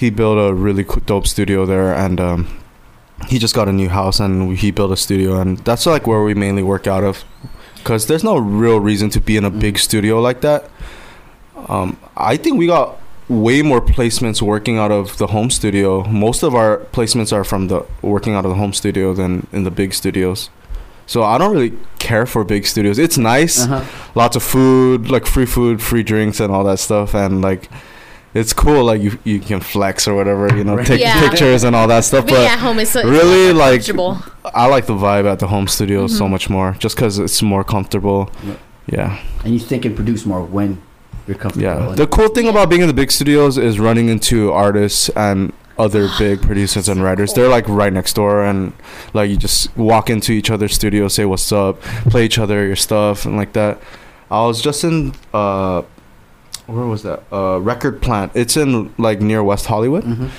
[0.00, 2.58] he built a really dope studio there, and um,
[3.28, 6.22] he just got a new house, and he built a studio, and that's like where
[6.22, 7.22] we mainly work out of,
[7.76, 10.70] because there's no real reason to be in a big studio like that.
[11.68, 12.98] Um, I think we got
[13.30, 16.04] way more placements working out of the home studio.
[16.08, 19.62] Most of our placements are from the working out of the home studio than in
[19.64, 20.50] the big studios.
[21.06, 22.98] So I don't really care for big studios.
[22.98, 23.84] It's nice uh-huh.
[24.14, 27.68] lots of food, like free food, free drinks, and all that stuff, and like
[28.34, 28.84] it's cool.
[28.84, 30.86] Like you you can flex or whatever, you know, Right.
[30.86, 31.20] take Yeah.
[31.28, 32.26] pictures and all that stuff.
[32.26, 34.24] Being But at home is so, really, it's like.
[34.54, 36.30] I like the vibe at the home studio so Mhm.
[36.30, 38.28] much more, just because it's more comfortable.
[38.44, 38.54] Yeah.
[38.86, 40.78] Yeah, and you think and produce more when
[41.30, 41.88] you're comfortable yeah.
[41.88, 45.52] And- The cool thing about being in the big studios is running into artists and
[45.78, 47.32] other big producers and writers.
[47.32, 48.72] They're like right next door, and
[49.14, 51.80] like you just walk into each other's studio, say what's up,
[52.12, 53.78] play each other your stuff, and like that.
[54.30, 55.82] I was just in uh,
[56.66, 57.22] where was that?
[57.32, 58.32] Uh, Record Plant.
[58.34, 60.04] It's in like near West Hollywood.
[60.04, 60.30] Mhm.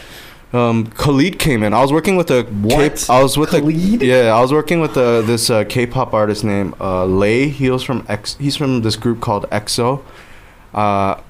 [0.53, 1.73] um, Khalid came in.
[1.73, 2.95] I was working with a What?
[2.97, 4.01] K- I was with Khalid?
[4.01, 4.35] a yeah.
[4.37, 7.49] I was working with a, this uh, K-pop artist named uh, Lay.
[7.49, 8.37] He was from X.
[8.39, 10.01] He's from this group called EXO.
[10.73, 11.21] Uh,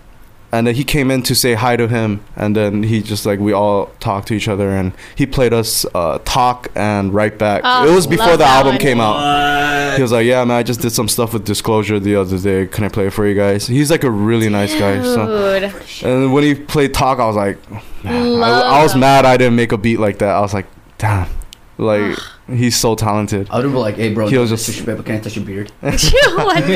[0.53, 3.39] and then he came in to say hi to him, and then he just like
[3.39, 7.61] we all talked to each other, and he played us uh, talk and right back.
[7.63, 8.79] Oh, it was before the album one.
[8.79, 9.95] came out.
[9.95, 12.67] He was like, "Yeah, man, I just did some stuff with Disclosure the other day.
[12.67, 15.01] Can I play it for you guys?" He's like a really nice guy.
[15.01, 15.21] So.
[16.03, 17.71] And when he played talk, I was like,
[18.03, 20.35] man, I, I was mad I didn't make a beat like that.
[20.35, 21.29] I was like, damn,
[21.77, 22.17] like
[22.55, 23.47] he's so talented.
[23.49, 25.15] I would have been like, hey, bro, He was just just- touch your, but can
[25.15, 25.71] I touch your beard?
[25.81, 25.95] what
[26.65, 26.73] the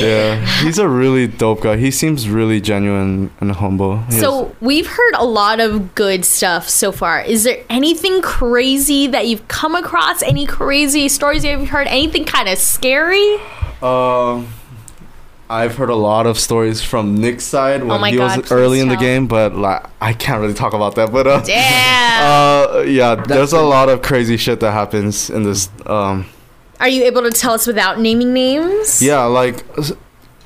[0.00, 1.76] yeah, he's a really dope guy.
[1.76, 3.98] He seems really genuine and humble.
[4.02, 7.20] He So we've heard a lot of good stuff so far.
[7.22, 10.22] Is there anything crazy that you've come across?
[10.22, 11.86] Any crazy stories you've heard?
[11.88, 13.36] Anything kind of scary?
[13.38, 14.48] has- um,
[15.48, 18.78] I've heard a lot of stories from Nick's side when Oh he God, was early
[18.78, 21.12] please in the game, but like I can't really talk about that.
[21.12, 22.76] But uh, Damn.
[22.76, 25.68] uh, yeah, there's a lot of crazy shit that happens in this.
[25.86, 26.26] Um,
[26.80, 29.00] Are you able to tell us without naming names?
[29.00, 29.64] Yeah, like,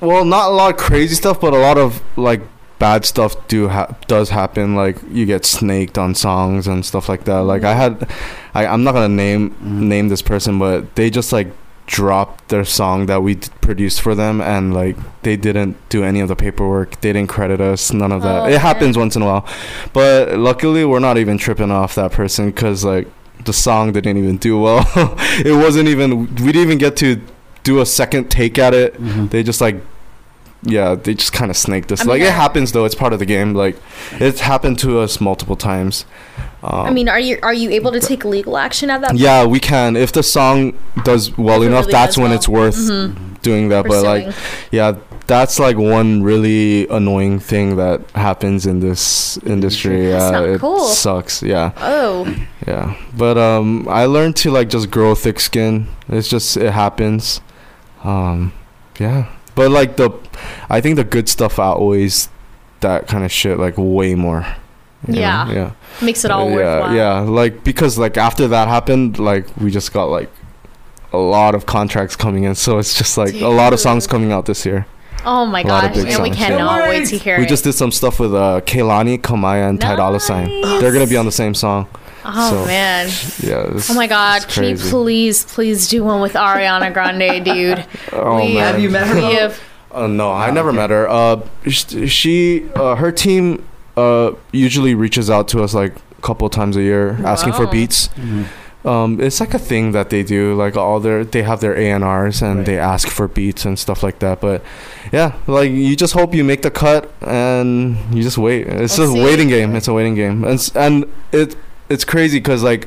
[0.01, 2.41] well, not a lot of crazy stuff, but a lot of like
[2.77, 4.75] bad stuff do ha- does happen.
[4.75, 7.39] Like you get snaked on songs and stuff like that.
[7.39, 8.09] Like I had,
[8.53, 11.47] I I'm not gonna name name this person, but they just like
[11.91, 16.29] dropped their song that we produced for them and like they didn't do any of
[16.29, 16.99] the paperwork.
[17.01, 18.43] They didn't credit us none of that.
[18.43, 18.59] Oh, it man.
[18.61, 19.45] happens once in a while.
[19.91, 23.09] But luckily we're not even tripping off that person because like
[23.43, 24.85] the song didn't even do well.
[25.45, 27.21] It wasn't even we didn't even get to
[27.63, 28.93] do a second take at it.
[28.93, 29.27] Mm-hmm.
[29.27, 29.75] they just like
[30.63, 32.85] yeah they just kind of snaked us I mean, like it happens though.
[32.85, 33.53] It's part of the game.
[33.53, 33.75] Like
[34.13, 36.05] it's happened to us multiple times.
[36.63, 39.15] Um, I mean, are you are you able to take legal action at that?
[39.15, 39.95] yeah we can.
[39.95, 42.35] If the song does well If enough really that's when well.
[42.37, 43.41] it's worth Mhm.
[43.41, 43.85] doing that.
[43.87, 44.35] But like
[44.71, 50.09] yeah that's like one really annoying thing that happens in this industry.
[50.09, 50.79] Yeah not it cool.
[50.87, 51.41] sucks.
[51.41, 51.71] Yeah.
[51.77, 52.27] Oh,
[52.67, 52.95] yeah.
[53.17, 55.87] But um i learned to like just grow thick skin.
[56.09, 57.41] It's just it happens.
[58.03, 58.51] Um
[58.99, 60.09] yeah but like the
[60.69, 62.29] i think the good stuff outweighs
[62.81, 64.45] that kind of shit like way more
[65.07, 65.19] you know?
[65.19, 65.51] Yeah.
[65.51, 66.95] yeah makes it all yeah worthwhile.
[66.95, 70.29] yeah like because like after that happened like we just got like
[71.13, 74.31] a lot of contracts coming in so it's just like a lot of songs coming
[74.31, 74.85] out this year
[75.23, 76.47] Oh my A lot of gosh, and we songs, yeah.
[76.47, 77.49] cannot wait to hear we it.
[77.49, 80.47] just did some stuff with uh Kehlani, Kamaiyah, and Ty Dolla Sign.
[80.79, 81.87] They're gonna be on the same song.
[82.25, 83.07] Oh so- man.
[83.39, 83.65] Yeah.
[83.67, 87.85] it's- Oh my god, it's can you please, please do one with Ariana Grande, dude?
[88.13, 88.73] Oh We- man.
[88.73, 89.15] Have you met her?
[89.15, 89.59] We have
[89.91, 91.09] Uh, no, I never met her.
[91.09, 93.63] Uh, she, uh, her team,
[93.97, 97.71] uh, usually reaches out to us like a couple times a year asking for Wow.
[97.71, 98.09] beats.
[98.15, 98.45] Mhm.
[98.83, 100.55] Um, it's like a thing that they do.
[100.55, 102.65] Like all their, they have their ANRs and Right.
[102.65, 104.41] they ask for beats and stuff like that.
[104.41, 104.63] But
[105.11, 108.65] yeah, like you just hope you make the cut and you just wait.
[108.67, 109.75] It's We'll just a waiting game.
[109.75, 111.55] It's a waiting game, and and it
[111.93, 112.85] it's crazy because like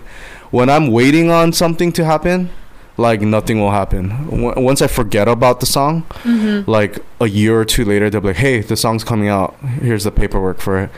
[0.51, 2.51] when I'm waiting on something to happen.
[2.97, 4.11] Like nothing will happen.
[4.31, 6.65] W- once I forget about the song, mhm.
[6.69, 10.05] like a year or two later they'll be like hey the song's coming out here's
[10.05, 10.91] the paperwork for it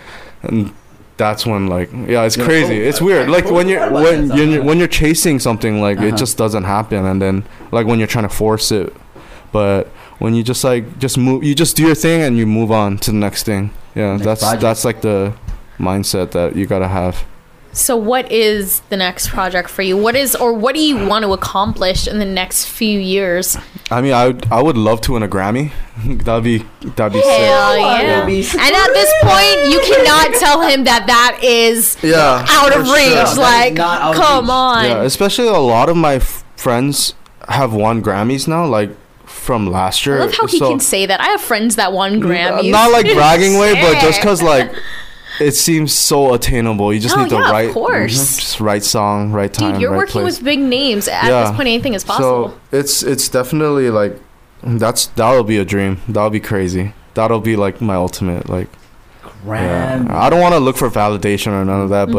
[0.42, 0.74] and
[1.16, 4.62] that's when like yeah it's Yeah, crazy oh, it's weird like when you're when you're
[4.62, 6.08] when you're chasing something like Uh-huh.
[6.08, 8.92] it just doesn't happen and then like when you're trying to force it
[9.50, 9.86] but
[10.18, 12.98] when you just like just move you just do your thing and you move on
[13.04, 14.60] to the next thing yeah Next that's project.
[14.60, 15.32] that's like the
[15.78, 17.24] mindset that you gotta have
[17.76, 19.98] So, what is the next project for you?
[19.98, 23.56] What is, or what do you want to accomplish in the next few years?
[23.88, 25.70] i mean i would i would love to win a grammy
[26.24, 26.58] that'd be
[26.96, 28.26] that'd be sick Hell yeah!
[28.26, 32.82] Be And at this point, you cannot tell him that that is yeah out of
[32.88, 33.14] reach.
[33.14, 34.84] that is like, not out of come on.
[34.86, 37.14] Yeah, especially a lot of my f- friends
[37.48, 38.90] have won Grammys now, like
[39.24, 40.16] from last year.
[40.16, 41.20] I love how he So- can say that.
[41.20, 42.68] I have friends that won Grammys.
[42.68, 44.72] Not like bragging way, but just because like
[45.40, 46.92] it seems so attainable.
[46.92, 48.12] You just Oh, need the yeah, of right, course.
[48.12, 50.36] just right song, right time, Dude, you're right working place.
[50.36, 51.08] with big names.
[51.08, 51.42] At Yeah.
[51.44, 52.50] this point, anything is possible.
[52.50, 54.18] So it's it's definitely like
[54.62, 55.98] that's that'll be a dream.
[56.08, 56.92] That'll be crazy.
[57.14, 58.68] That'll be like my ultimate like.
[59.22, 59.30] Yeah.
[59.44, 60.08] Grand.
[60.10, 62.12] I don't want to look for validation or none of that, Mhm.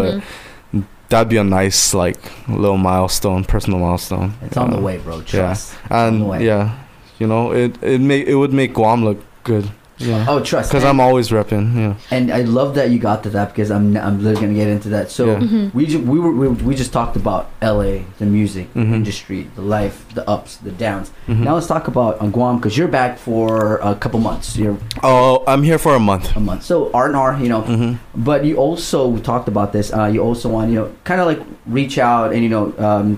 [0.73, 4.33] but that'd be a nice like little milestone, personal milestone.
[4.43, 5.21] It's on the way, bro.
[5.21, 5.73] Trust.
[5.83, 6.45] It's on the and way.
[6.45, 6.71] yeah,
[7.19, 9.69] you know, it it make it would make Guam look good.
[9.99, 10.69] Yeah, Oh, trust.
[10.69, 11.75] because I'm always repping.
[11.75, 14.67] Yeah, and I love that you got to that because I'm I'm literally gonna get
[14.67, 15.09] into that.
[15.09, 15.39] So Yeah.
[15.39, 15.73] Mhm.
[15.73, 18.05] we ju- we were we, we just talked about L.A.
[18.19, 18.93] the music Mhm.
[18.93, 21.11] industry, the life, the ups, the downs.
[21.27, 21.39] Mhm.
[21.45, 24.55] Now let's talk about on Guam because you're back for a couple months.
[24.55, 26.35] You're oh, I'm here for a month.
[26.35, 26.63] a month.
[26.63, 27.61] So R and R, you know.
[27.61, 29.91] hmm But you also we talked about this.
[29.93, 32.63] Uh, you also want you know kind of like reach out and you know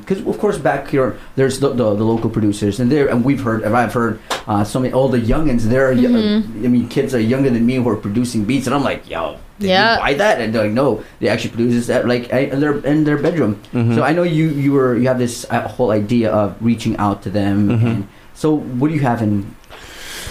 [0.01, 3.43] because of course back here there's the, the, the local producers and there and we've
[3.43, 5.63] heard and I've heard uh, so many all the youngins.
[5.69, 6.65] They're y- Mhm.
[6.65, 9.37] I mean kids are younger than me who are producing beats and I'm like yo
[9.59, 9.95] Did Yeah.
[9.95, 10.39] you buy that?
[10.41, 13.59] And they're like, no, they actually produce this at like in their in their bedroom.
[13.73, 13.95] Mm-hmm.
[13.95, 17.21] So I know you you were you have this uh, whole idea of reaching out
[17.23, 17.67] to them.
[17.67, 17.87] Mm-hmm.
[17.87, 19.55] And so what do you have in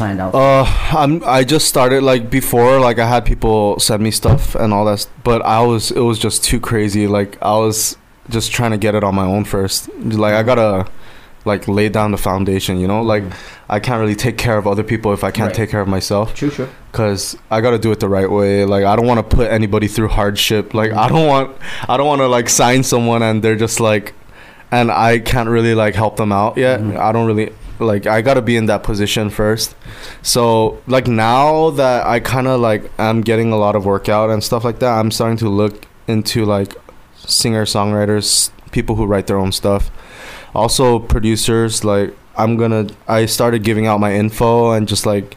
[0.01, 0.33] planned out?
[0.35, 0.65] Uh,
[0.97, 1.21] I'm.
[1.27, 2.81] I just started like before.
[2.81, 5.91] Like I had people send me stuff and all that, but I was.
[5.91, 7.07] It was just too crazy.
[7.07, 7.97] Like I was
[8.31, 9.89] just trying to get it on my own first.
[10.01, 10.89] Like I gotta,
[11.49, 12.79] like lay down the foundation.
[12.79, 13.25] You know, like
[13.69, 15.55] I can't really take care of other people if I can't Right.
[15.57, 16.35] take care of myself.
[16.35, 16.69] True, sure.
[16.93, 18.65] Cause I gotta do it the right way.
[18.65, 20.75] Like I don't want to put anybody through hardship.
[20.75, 21.57] Like I don't want.
[21.89, 24.15] I don't want to like sign someone and they're just like,
[24.71, 26.81] and I can't really like help them out yet.
[26.81, 26.97] Mhm.
[26.97, 28.07] I don't really like.
[28.07, 29.75] I gotta be in that position first.
[30.23, 34.43] So like now that I kind of like I'm getting a lot of workout and
[34.43, 36.75] stuff like that, I'm starting to look into like
[37.17, 39.91] singer songwriters, people who write their own stuff,
[40.59, 41.85] also producers.
[41.85, 42.87] Like I'm gonna.
[43.07, 45.37] I started giving out my info and just like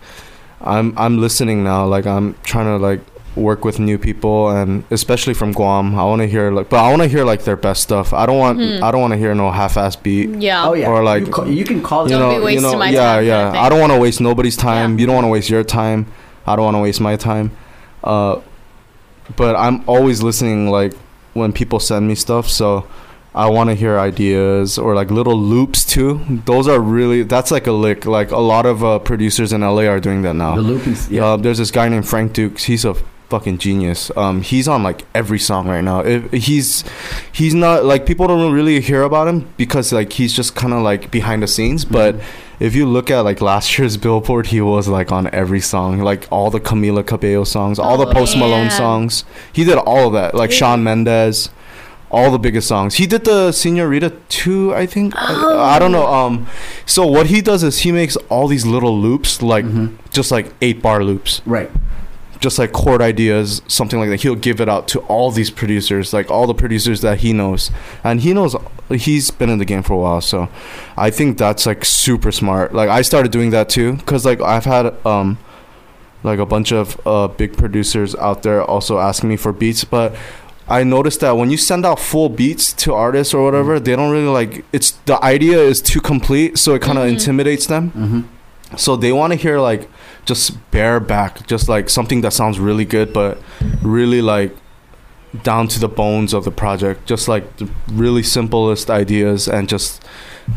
[0.60, 1.86] I'm I'm listening now.
[1.86, 3.02] Like I'm trying to like
[3.36, 5.96] work with new people and especially from Guam.
[5.98, 8.12] I want to hear like, but I want to hear like their best stuff.
[8.14, 8.82] I don't want Mhm.
[8.84, 10.30] I don't want to hear no half-ass beat.
[10.42, 10.68] Yeah.
[10.68, 10.90] Oh yeah.
[10.90, 12.18] Or, like- you, ca- you can call You.
[12.18, 13.50] Don't know, be you wasting know, my yeah, time kind yeah.
[13.50, 13.56] of.
[13.56, 14.90] I don't want to waste nobody's time.
[14.94, 15.00] Yeah.
[15.00, 16.08] You don't want to waste your time.
[16.46, 17.52] I don't want to waste my time.
[18.04, 18.42] Uh,
[19.38, 20.70] but I'm always listening.
[20.70, 20.94] Like
[21.34, 22.86] when people send me stuff, so
[23.34, 26.20] I want to hear ideas or like little loops too.
[26.46, 28.06] Those are really that's like a lick.
[28.06, 30.56] Like a lot of uh, producers in LA are doing that now.
[30.56, 30.96] the looping.
[31.10, 31.26] Yeah.
[31.26, 32.66] Uh, there's this guy named Frank Dukes.
[32.66, 32.94] He's a
[33.30, 34.12] fucking genius.
[34.18, 36.02] Um, he's on like every song right now.
[36.02, 36.84] If he's
[37.32, 40.82] he's not like people don't really hear about him because like he's just kind of
[40.82, 41.86] like behind the scenes.
[41.86, 42.18] But
[42.60, 46.28] if you look at like last year's Billboard, he was like on every song, like
[46.32, 48.72] all the Camila Cabello songs, all the Oh, Post Malone man.
[48.72, 49.24] songs.
[49.54, 50.36] He did all of that.
[50.36, 50.58] Like Yeah.
[50.58, 51.50] Shawn Mendes.
[52.12, 52.96] All the biggest songs.
[52.96, 55.14] He did the Senorita 2, I think.
[55.18, 55.58] Oh.
[55.58, 56.06] I, I don't know.
[56.08, 56.46] Um,
[56.86, 59.94] so what he does is he makes all these little loops, like Mhm.
[60.12, 61.72] just like eight bar loops Right.
[62.42, 64.22] just like chord ideas, something like that.
[64.24, 67.72] He'll give it out to all these producers, like all the producers that he knows,
[68.04, 68.56] and he knows
[68.90, 70.20] he's been in the game for a while.
[70.22, 70.50] So,
[70.98, 72.74] I think that's like super smart.
[72.74, 75.38] Like I started doing that too, cause like I've had um,
[76.24, 80.14] like a bunch of uh big producers out there also asking me for beats, but.
[80.80, 84.12] I noticed that when you send out full beats to artists or whatever, they don't
[84.12, 87.14] really like it's the idea is too complete, so it kind of Mhm.
[87.14, 87.84] intimidates them.
[87.92, 88.22] Mm-hmm.
[88.78, 89.90] So they want to hear like
[90.26, 93.38] just bare back, just like something that sounds really good, but
[93.84, 94.52] really like
[95.44, 97.06] down to the bones of the project.
[97.06, 97.68] Just like the
[98.04, 100.02] really simplest ideas, and just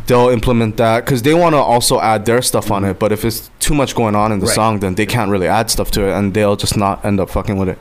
[0.06, 2.98] they'll implement that because they want to also add their stuff on it.
[2.98, 4.54] But if it's too much going on in the Right.
[4.54, 7.30] song, then they can't really add stuff to it, and they'll just not end up
[7.30, 7.78] fucking with it.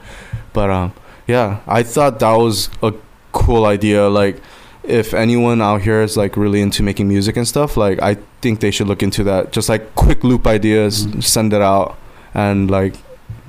[0.53, 0.91] But um,
[1.27, 2.93] yeah, I thought that was a
[3.31, 4.07] cool idea.
[4.09, 4.41] Like
[4.83, 8.59] if anyone out here is like really into making music and stuff, like I think
[8.59, 9.51] they should look into that.
[9.51, 11.23] Just like quick loop ideas, Mhm.
[11.23, 11.97] send it out,
[12.33, 12.95] and like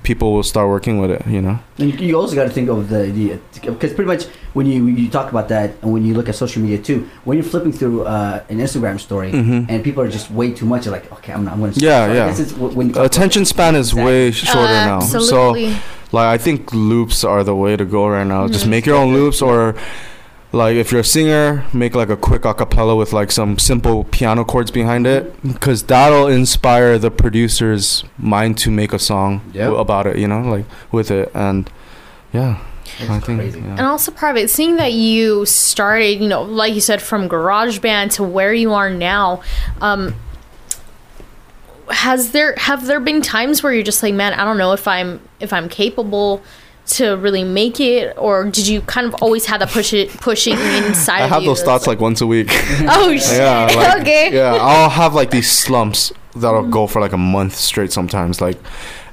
[0.04, 1.26] people will start working with it.
[1.26, 1.58] You know.
[1.78, 5.08] And you also got to think of the idea because pretty much when you you
[5.10, 8.02] talk about that and when you look at social media too, when you're flipping through
[8.04, 9.66] uh, an Instagram story Mhm.
[9.68, 11.80] and people are just way too much, you're like, okay, I'm, I'm going to.
[11.80, 12.26] Yeah, yeah.
[12.28, 15.00] guess it's when you talk about- Attention span is way shorter now.
[15.00, 15.74] So Absolutely.
[16.14, 18.46] Like I think loops are the way to go right now.
[18.48, 18.70] Just Mhm.
[18.74, 19.74] make your own loops or
[20.52, 24.44] like if you're a singer, make like a quick acapella with like some simple piano
[24.44, 29.64] chords behind it cuz that'll inspire the producer's mind to make a song Yep.
[29.64, 31.68] w- about it, you know, like with it and
[32.32, 32.56] yeah,
[33.00, 33.58] I think crazy.
[33.78, 38.22] And also, private, seeing that you started, you know, like you said, from GarageBand to
[38.22, 39.40] where you are now,
[39.80, 40.14] um,
[41.90, 44.86] has there have there been times where you're just like, man, I don't know if
[44.88, 46.42] I'm if I'm capable
[46.86, 50.52] to really make it, or did you kind of always have that push it pushing
[50.58, 51.22] inside?
[51.22, 52.48] I have you those thoughts like once a week.
[52.52, 57.12] oh shit, yeah, like, okay, Yeah, I'll have like these slumps that'll go for like
[57.12, 58.40] a month straight sometimes.
[58.40, 58.58] Like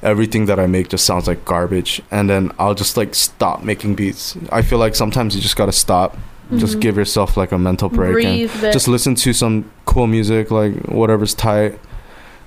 [0.03, 3.95] everything that I make just sounds like garbage, and then I'll just like stop making
[3.95, 4.36] beats.
[4.51, 6.17] I feel like sometimes you just gotta stop,
[6.57, 6.81] just Mhm.
[6.81, 8.51] give yourself like a mental break, breathe.
[8.51, 11.79] and but- just listen to some cool music, like whatever's tight.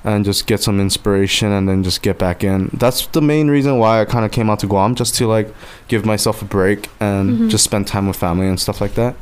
[0.06, 2.68] And just get some inspiration, and then just get back in.
[2.74, 5.48] That's the main reason why I kind of came out to Guam, just to like
[5.88, 7.48] give myself a break and Mhm.
[7.50, 9.14] just spend time with family and stuff like that.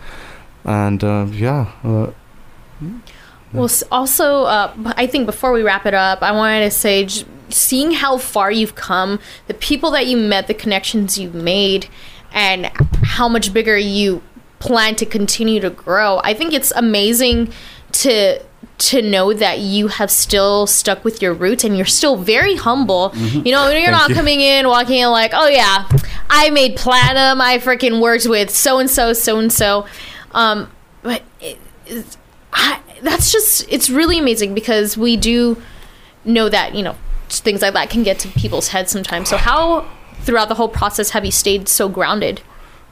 [0.64, 2.09] And uh, yeah, uh,
[3.53, 7.25] Well, also, uh, I think before we wrap it up, I wanted to say, j-
[7.51, 11.87] seeing how far you've come, the people that you met, the connections you've made,
[12.33, 12.71] and
[13.05, 14.23] how much bigger you
[14.59, 17.53] plan to continue to grow, I think it's amazing
[17.92, 18.40] to
[18.90, 23.13] to know that you have still stuck with your roots and you're still very humble.
[23.15, 24.15] You know, you're Thank not you.
[24.15, 25.88] coming in walking in like, oh yeah,
[26.29, 27.40] I made platinum.
[27.40, 29.87] I freaking worked with so and so, so and so.
[30.33, 30.71] Um,
[31.02, 31.59] but it,
[32.52, 35.61] I, that's just it's really amazing because we do
[36.25, 36.96] know that you know
[37.29, 39.29] things like that can get to people's heads sometimes.
[39.29, 39.88] So how
[40.21, 42.40] throughout the whole process have you stayed so grounded?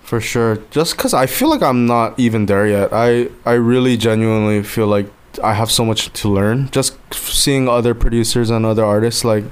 [0.02, 0.58] For sure.
[0.70, 2.92] Just because I feel like I'm not even there yet.
[2.92, 5.06] I, I really genuinely feel like
[5.42, 6.68] I have so much to learn.
[6.70, 9.44] Just seeing other producers and other artists, like,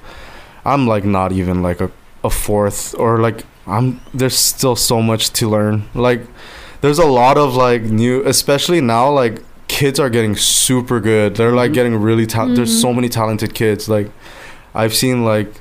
[0.64, 1.90] I'm like not even like a,
[2.24, 5.88] a fourth or like, I'm, there's still so much to learn.
[5.94, 6.22] Like,
[6.80, 11.36] there's a lot of like new, especially now, like, kids are getting super good.
[11.36, 13.88] They're like getting really, ta- there's so many talented kids.
[13.88, 14.10] Like,
[14.74, 15.52] I've seen like,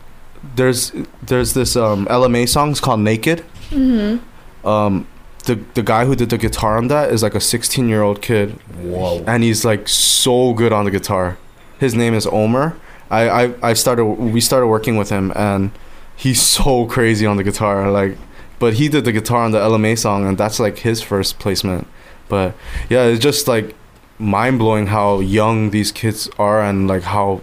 [0.56, 0.92] there's
[1.22, 4.68] there's this um Ella Mai song it's called Naked Mm-hmm.
[4.68, 5.08] um
[5.48, 8.22] the the guy who did the guitar on that is like a 16 year old
[8.22, 9.24] kid Whoa.
[9.26, 11.38] and he's like so good on the guitar
[11.80, 12.76] his name is omer
[13.10, 15.72] I, I i started we started working with him and
[16.16, 18.18] he's so crazy on the guitar like
[18.60, 21.40] but he did the guitar on the Ella Mai song and that's like his first
[21.40, 21.88] placement
[22.30, 22.54] but
[22.90, 23.76] yeah it's just like
[24.20, 27.42] mind-blowing how young these kids are and like how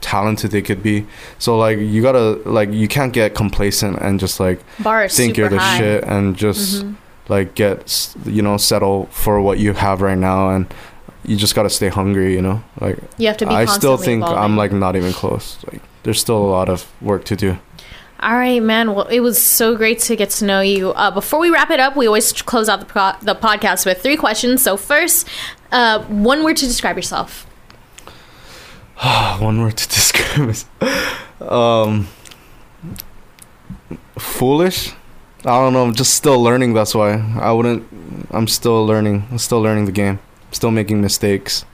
[0.00, 1.06] talented they could be
[1.38, 5.30] so like you gotta like you can't get complacent and just like Bar is think
[5.36, 5.78] super you're the high.
[5.78, 6.96] shit and just Mhm.
[7.28, 10.66] Like get you know settle for what you have right now and
[11.24, 13.54] you just gotta stay hungry you know like You have to be.
[13.54, 17.24] i still think i'm like not even close like there's still a lot of work
[17.26, 17.56] to do
[18.20, 18.94] All right, man.
[18.94, 20.92] Well, it was so great to get to know you.
[20.92, 24.00] Uh, before we wrap it up, we always close out the, pro- the podcast with
[24.02, 24.62] three questions.
[24.62, 25.28] So, first,
[25.72, 27.44] uh, one word to describe yourself.
[29.40, 30.64] one word to describe is
[31.40, 32.08] um
[34.18, 34.94] foolish
[35.44, 37.12] i don't know i'm just still learning that's why.
[37.38, 37.86] I wouldn't
[38.30, 40.18] i'm still learning i'm still learning the game.
[40.48, 41.64] I'm still making mistakes.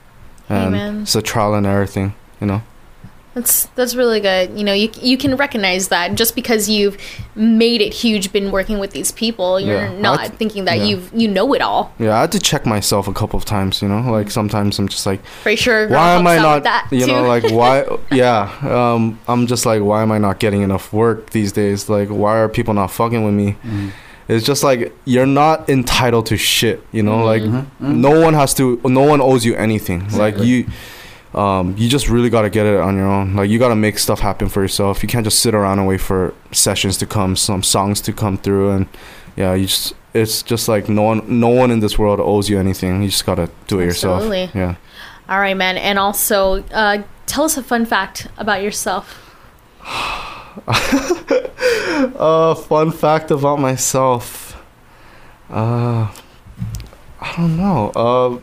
[0.49, 1.01] And Amen.
[1.03, 2.61] it's a trial and error thing you know
[3.33, 4.57] That's that's really good.
[4.57, 6.97] You know, you you can recognize that just because you've
[7.33, 9.99] made it huge, been working with these people, you're Yeah.
[9.99, 10.83] not I- thinking that yeah.
[10.83, 11.93] you've you know it all.
[11.97, 14.87] yeah i had to check myself a couple of times you know like sometimes i'm
[14.87, 15.87] just like Pretty sure.
[15.87, 16.63] why am I not?
[16.63, 17.85] That you know, like why?
[18.11, 21.89] Yeah, um, I'm just like, why am I not getting enough work these days?
[21.89, 23.53] Like, why are people not fucking with me?
[23.53, 23.89] Mm-hmm.
[24.27, 26.85] It's just like you're not entitled to shit.
[26.91, 27.25] You know, mm-hmm.
[27.25, 28.01] like mm-hmm.
[28.01, 28.79] no one has to.
[28.83, 30.09] No one owes you anything.
[30.09, 30.67] Like you.
[31.33, 33.35] Um, you just really got to get it on your own.
[33.35, 35.01] Like you got to make stuff happen for yourself.
[35.01, 38.37] You can't just sit around and wait for sessions to come, some songs to come
[38.37, 38.87] through, and
[39.35, 39.93] yeah, you just.
[40.13, 43.01] It's just like no one, no one in this world owes you anything.
[43.01, 44.23] You just gotta do it yourself.
[44.23, 44.59] Absolutely.
[44.59, 44.75] Yeah.
[45.29, 45.77] All right, man.
[45.77, 49.17] And also, uh, tell us a fun fact about yourself.
[52.15, 54.61] Uh, fun fact about myself.
[55.49, 56.11] Uh,
[57.19, 57.91] I don't know.
[57.95, 58.39] Uh,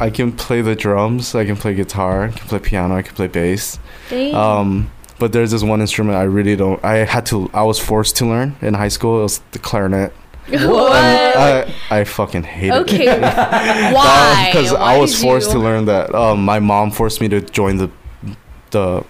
[0.00, 1.34] I can play the drums.
[1.34, 2.24] I can play guitar.
[2.24, 2.94] I can play piano.
[2.96, 3.78] I can play bass.
[4.10, 4.34] Dang.
[4.34, 6.82] Um, but there's this one instrument I really don't.
[6.84, 7.50] I had to.
[7.52, 9.20] I was forced to learn in high school.
[9.20, 10.12] It was the clarinet.
[10.48, 10.92] what?
[10.92, 12.80] I I fucking hated it.
[12.82, 13.20] okay.
[13.92, 14.50] Why?
[14.52, 16.14] Because I was forced you- to learn that.
[16.14, 17.90] Um, my mom forced me to join the
[18.70, 19.04] the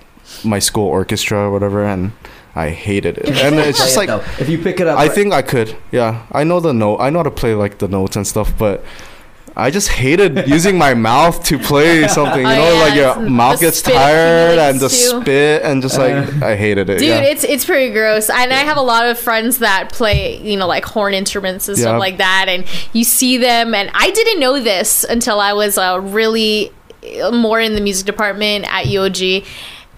[0.44, 2.12] my school orchestra or whatever, and
[2.54, 3.28] I hated it.
[3.28, 5.76] And it's just like it, if you pick it up, I right- think I could.
[5.92, 6.96] Yeah, I know the note.
[6.98, 8.82] I know how to play like the notes and stuff, but
[9.60, 12.42] I just hated using my mouth to play something.
[12.42, 15.20] You Oh, know, yeah, like your it's- mouth the gets tired and the too.
[15.22, 16.46] spit and just like Uh.
[16.46, 16.98] I hated it.
[17.00, 17.20] Dude, yeah.
[17.22, 18.30] it's it's pretty gross.
[18.30, 21.76] And I have a lot of friends that play, you know, like horn instruments and
[21.76, 21.82] Yeah.
[21.84, 22.46] stuff like that.
[22.48, 26.70] And you see them, and I didn't know this until I was uh, really
[27.22, 29.44] uh, more in the music department at UOG.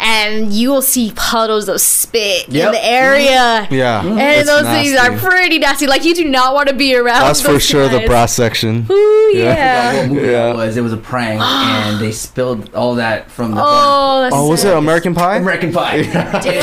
[0.03, 3.69] And you will see puddles of spit in the area.
[3.71, 5.87] yeah, And it's those things are pretty nasty.
[5.87, 7.21] Like you do not want to be around.
[7.21, 8.09] That's for those sure the guys.
[8.09, 8.87] brass section.
[8.91, 9.43] Ooh, Yeah.
[9.55, 10.01] yeah.
[10.01, 10.33] what movie Yeah.
[10.47, 10.77] that was.
[10.79, 14.65] It was a prank, and they spilled all that from the Oh, that's Oh, was
[14.65, 15.37] it American Pie?
[15.37, 15.97] American Pie.
[16.03, 16.13] Dude.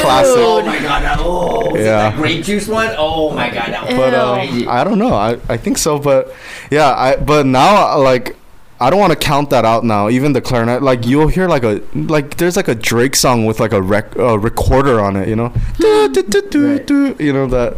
[0.01, 0.33] Classic.
[0.35, 1.03] Oh my god!
[1.03, 2.09] that- Oh, was it Yeah.
[2.09, 2.89] that grape juice one.
[2.97, 3.67] Oh my god!
[3.71, 4.67] That was But uh, crazy.
[4.67, 5.13] I don't know.
[5.13, 5.99] I, I think so.
[5.99, 6.33] But
[6.71, 8.35] yeah, I but now like
[8.79, 10.07] I don't want to count that out now.
[10.09, 13.59] Even the clarinet, like you'll hear like a like there's like a Drake song with
[13.59, 15.27] like a rec uh, recorder on it.
[15.27, 17.19] You know, do, do, do, Right.
[17.21, 17.73] you know that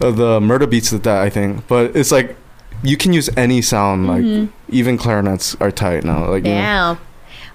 [0.00, 1.66] uh, the Murda Beatz did that I think.
[1.68, 2.36] But it's like
[2.82, 4.08] you can use any sound.
[4.08, 6.28] Like even clarinets are tight now.
[6.30, 6.56] Like you know.
[6.56, 6.96] Yeah.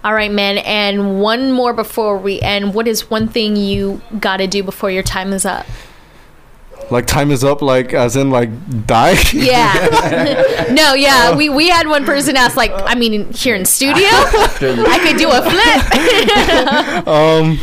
[0.06, 0.60] All right, man.
[0.60, 2.74] And one more before we end.
[2.76, 5.66] What is one thing you got to do before your time is up?
[6.90, 7.62] Like time is up.
[7.62, 8.50] Like as in like
[8.86, 9.16] die.
[9.34, 10.66] Yeah.
[10.72, 11.36] no, yeah.
[11.36, 15.30] We, we had one person ask, like, I mean, here in studio, I could do
[15.30, 17.08] a flip.
[17.08, 17.60] um,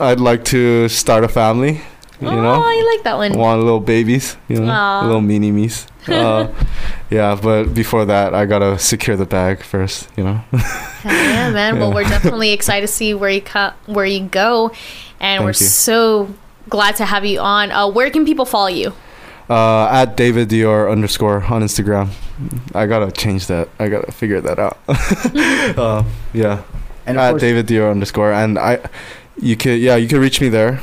[0.00, 1.80] I'd like to start a family.
[2.20, 2.62] You oh, know.
[2.64, 3.36] I like that one.
[3.36, 5.06] want little babies, you know, Aw.
[5.06, 5.86] little mini me's.
[6.08, 6.50] Uh,
[7.10, 10.40] yeah, but before that, I gotta secure the bag first, you know.
[11.04, 11.78] Yeah, man.
[11.78, 14.72] Well, we're definitely excited to see where you co- where you go,
[15.20, 15.54] and we're you.
[15.54, 16.34] so
[16.68, 17.70] glad to have you on.
[17.70, 18.92] Uh, where can people follow you?
[19.48, 22.10] Uh, at David Dior underscore on Instagram.
[22.74, 23.68] I gotta change that.
[23.78, 24.78] I gotta figure that out.
[24.88, 26.62] uh, yeah,
[27.06, 28.80] and at David Dior underscore, and I,
[29.38, 30.80] you could yeah, you could reach me there.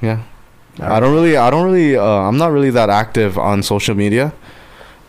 [0.00, 0.22] Yeah,
[0.80, 4.32] I don't really, I don't really, uh, I'm not really that active on social media,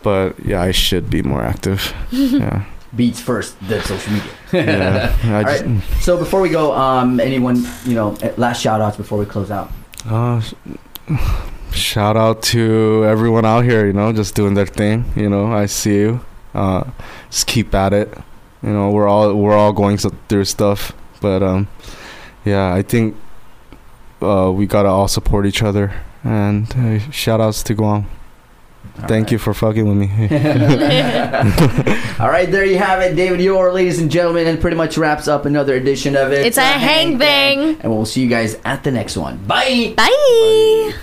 [0.02, 1.94] but yeah, I should be more active.
[2.10, 2.64] yeah.
[2.94, 4.30] Beats first, then social media.
[4.52, 5.16] Yeah.
[5.24, 5.82] I All just, right.
[6.00, 9.50] So before we go, um, anyone, you know, eh, last shout outs before we close
[9.50, 9.72] out.
[10.06, 10.42] Uh,
[11.72, 15.04] shout out to everyone out here, you know, just doing their thing.
[15.16, 16.20] You know, I see you.
[16.54, 16.90] Uh,
[17.30, 18.16] just keep at it.
[18.62, 21.68] You know, we're all we're all going through stuff, but um,
[22.44, 23.16] yeah, I think
[24.22, 25.92] uh, we gotta all support each other.
[26.22, 28.06] And uh, shout outs to Guam.
[29.06, 30.08] Thank you for fucking with me.
[32.20, 35.26] All right, there you have it, David Dior, ladies and gentlemen, and pretty much wraps
[35.28, 36.46] up another edition of it.
[36.46, 37.80] It's a Hang Thang.
[37.80, 39.38] And we'll see you guys at the next one.
[39.38, 39.94] Bye.
[39.96, 40.94] Bye.